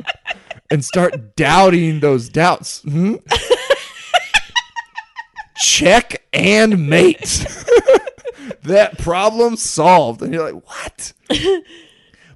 [0.70, 2.82] and start doubting those doubts.
[2.82, 3.16] Hmm?
[5.58, 7.20] Check and mate.
[8.62, 10.22] that problem solved.
[10.22, 11.12] And you're like, what?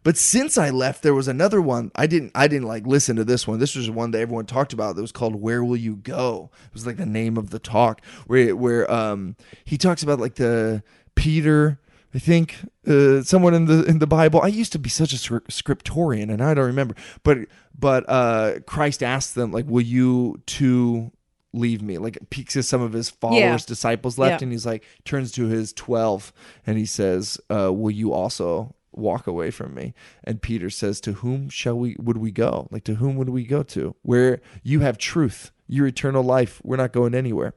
[0.05, 1.92] But since I left, there was another one.
[1.94, 2.32] I didn't.
[2.34, 3.59] I didn't like listen to this one.
[3.61, 4.96] This was one that everyone talked about.
[4.96, 8.00] That was called "Where Will You Go." It was like the name of the talk,
[8.26, 10.82] where where um he talks about like the
[11.14, 11.78] Peter.
[12.14, 14.40] I think uh, someone in the in the Bible.
[14.42, 16.94] I used to be such a scri- scriptorian, and I don't remember.
[17.22, 17.38] But
[17.78, 21.12] but uh, Christ asked them like, "Will you two
[21.55, 23.57] leave me?" Like because some of his followers, Yeah.
[23.66, 24.46] disciples left, Yeah.
[24.46, 26.32] and he's like turns to his twelve,
[26.66, 31.14] and he says, uh, "Will you also walk away from me?" And Peter says, "To
[31.14, 32.68] whom shall we would we go?
[32.70, 33.95] Like to whom would we go to?
[34.03, 36.61] Where you have truth, your eternal life.
[36.64, 37.55] We're not going anywhere."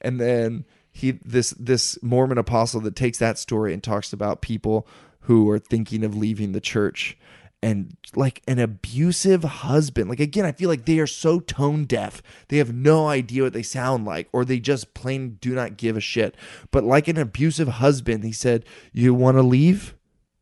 [0.00, 4.86] And then he this this Mormon apostle that takes that story and talks about people
[5.20, 7.16] who are thinking of leaving the church
[7.62, 10.08] and like an abusive husband.
[10.08, 12.22] Like again, I feel like they are so tone deaf.
[12.48, 15.96] They have no idea what they sound like or they just plain do not give
[15.96, 16.34] a shit.
[16.70, 19.94] But like an abusive husband, he said, "You want to leave?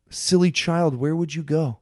[0.09, 1.79] Silly child, where would you go?"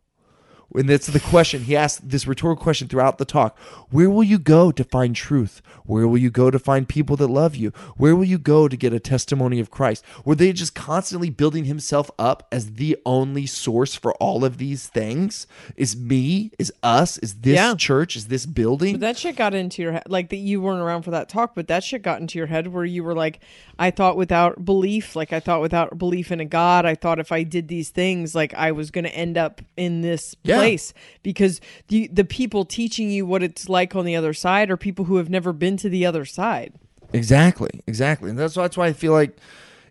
[0.75, 1.63] And that's the question.
[1.63, 3.57] He asked this rhetorical question throughout the talk.
[3.89, 5.61] Where will you go to find truth?
[5.85, 7.69] Where will you go to find people that love you?
[7.95, 10.03] Where will you go to get a testimony of Christ?
[10.25, 14.87] Were they just constantly building himself up as the only source for all of these
[14.87, 15.47] things?
[15.77, 16.51] Is me?
[16.59, 17.17] Is us?
[17.19, 17.73] Is this Yeah.
[17.75, 18.17] church?
[18.17, 18.95] Is this building?
[18.95, 21.55] But that shit got into your head, like that you weren't around for that talk,
[21.55, 23.39] but that shit got into your head where you were like,
[23.79, 27.31] I thought without belief, like I thought without belief in a God, I thought if
[27.31, 30.56] I did these things, like I was going to end up in this Yeah.
[30.59, 30.93] Place
[31.23, 35.05] because the the people teaching you what it's like on the other side are people
[35.05, 36.73] who have never been to the other side.
[37.13, 39.37] Exactly, exactly, and that's that's why I feel like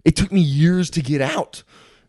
[0.05, 1.63] it took me years to get out.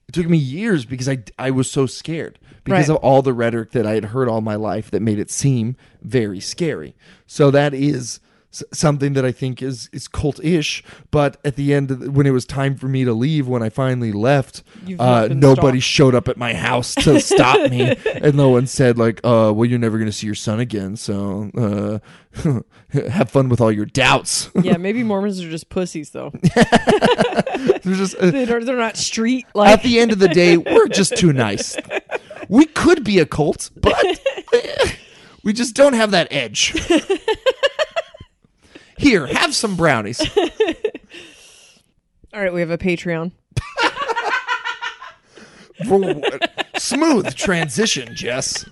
[0.08, 2.96] It took me years because I I was so scared because Right.
[2.96, 5.76] of all the rhetoric that I had heard all my life that made it seem
[6.02, 6.96] very scary.
[7.26, 8.20] So that is
[8.52, 10.84] something that I think is is cult-ish.
[11.12, 13.62] But at the end, of the, when it was time for me to leave, when
[13.62, 14.64] I finally left,
[15.00, 15.84] uh, nobody stalked.
[15.84, 19.66] showed up at my house to stop me, and no one said like, "Uh, well,
[19.66, 22.60] you're never gonna see your son again, so uh,
[23.10, 26.32] have fun with all your doubts." Yeah, maybe Mormons are just pussies though.
[27.84, 29.70] There's just uh, they're, they're not street like.
[29.70, 31.78] at the end of the day, we're just too nice.
[32.50, 33.96] We could be a cult, but
[35.44, 36.74] we just don't have that edge.
[38.98, 40.20] Here, have some brownies.
[42.34, 43.32] All right, we have a Patreon.
[46.78, 48.66] Smooth transition, Jess.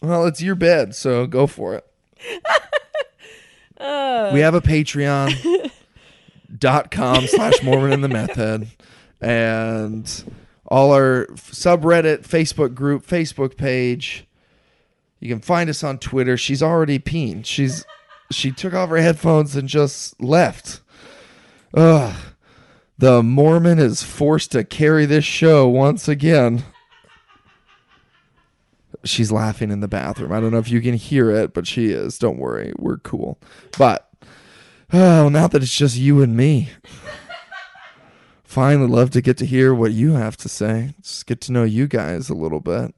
[0.00, 1.84] Well, it's your bed, so go for it.
[3.78, 4.30] Uh.
[4.32, 5.70] we have a Patreon
[6.58, 8.68] dot com slash Mormon in the Meth Head,
[9.20, 10.32] and
[10.66, 14.24] all our subreddit, Facebook group, Facebook page.
[15.20, 16.36] You can find us on Twitter.
[16.36, 17.42] She's already peen.
[17.42, 17.84] She's
[18.30, 20.80] she took off her headphones and just left.
[21.74, 22.16] Ugh.
[22.98, 26.64] The Mormon is forced to carry this show once again.
[29.04, 30.32] She's laughing in the bathroom.
[30.32, 32.18] I don't know if you can hear it, but she is.
[32.18, 32.72] Don't worry.
[32.76, 33.38] We're cool.
[33.78, 34.10] But
[34.92, 36.70] oh, now that it's just you and me.
[38.42, 40.94] Finally love to get to hear what you have to say.
[41.00, 42.94] Just get to know you guys a little bit.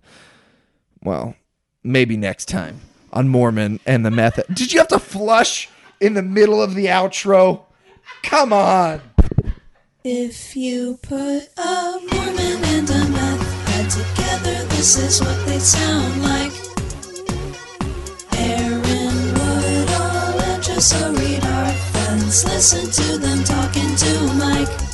[1.02, 1.34] Well,
[1.82, 2.80] maybe next time
[3.12, 4.46] on Mormon and the Meth Head.
[4.52, 5.68] Did you have to flush
[6.00, 7.62] in the middle of the outro?
[8.22, 9.00] Come on.
[10.02, 16.22] If you put a Mormon and a meth head together, this is what they sound
[16.22, 16.52] like.
[18.38, 18.80] Aaron
[19.34, 22.44] Woodall and Reed are friends.
[22.46, 24.89] Listen to them talking to Mike.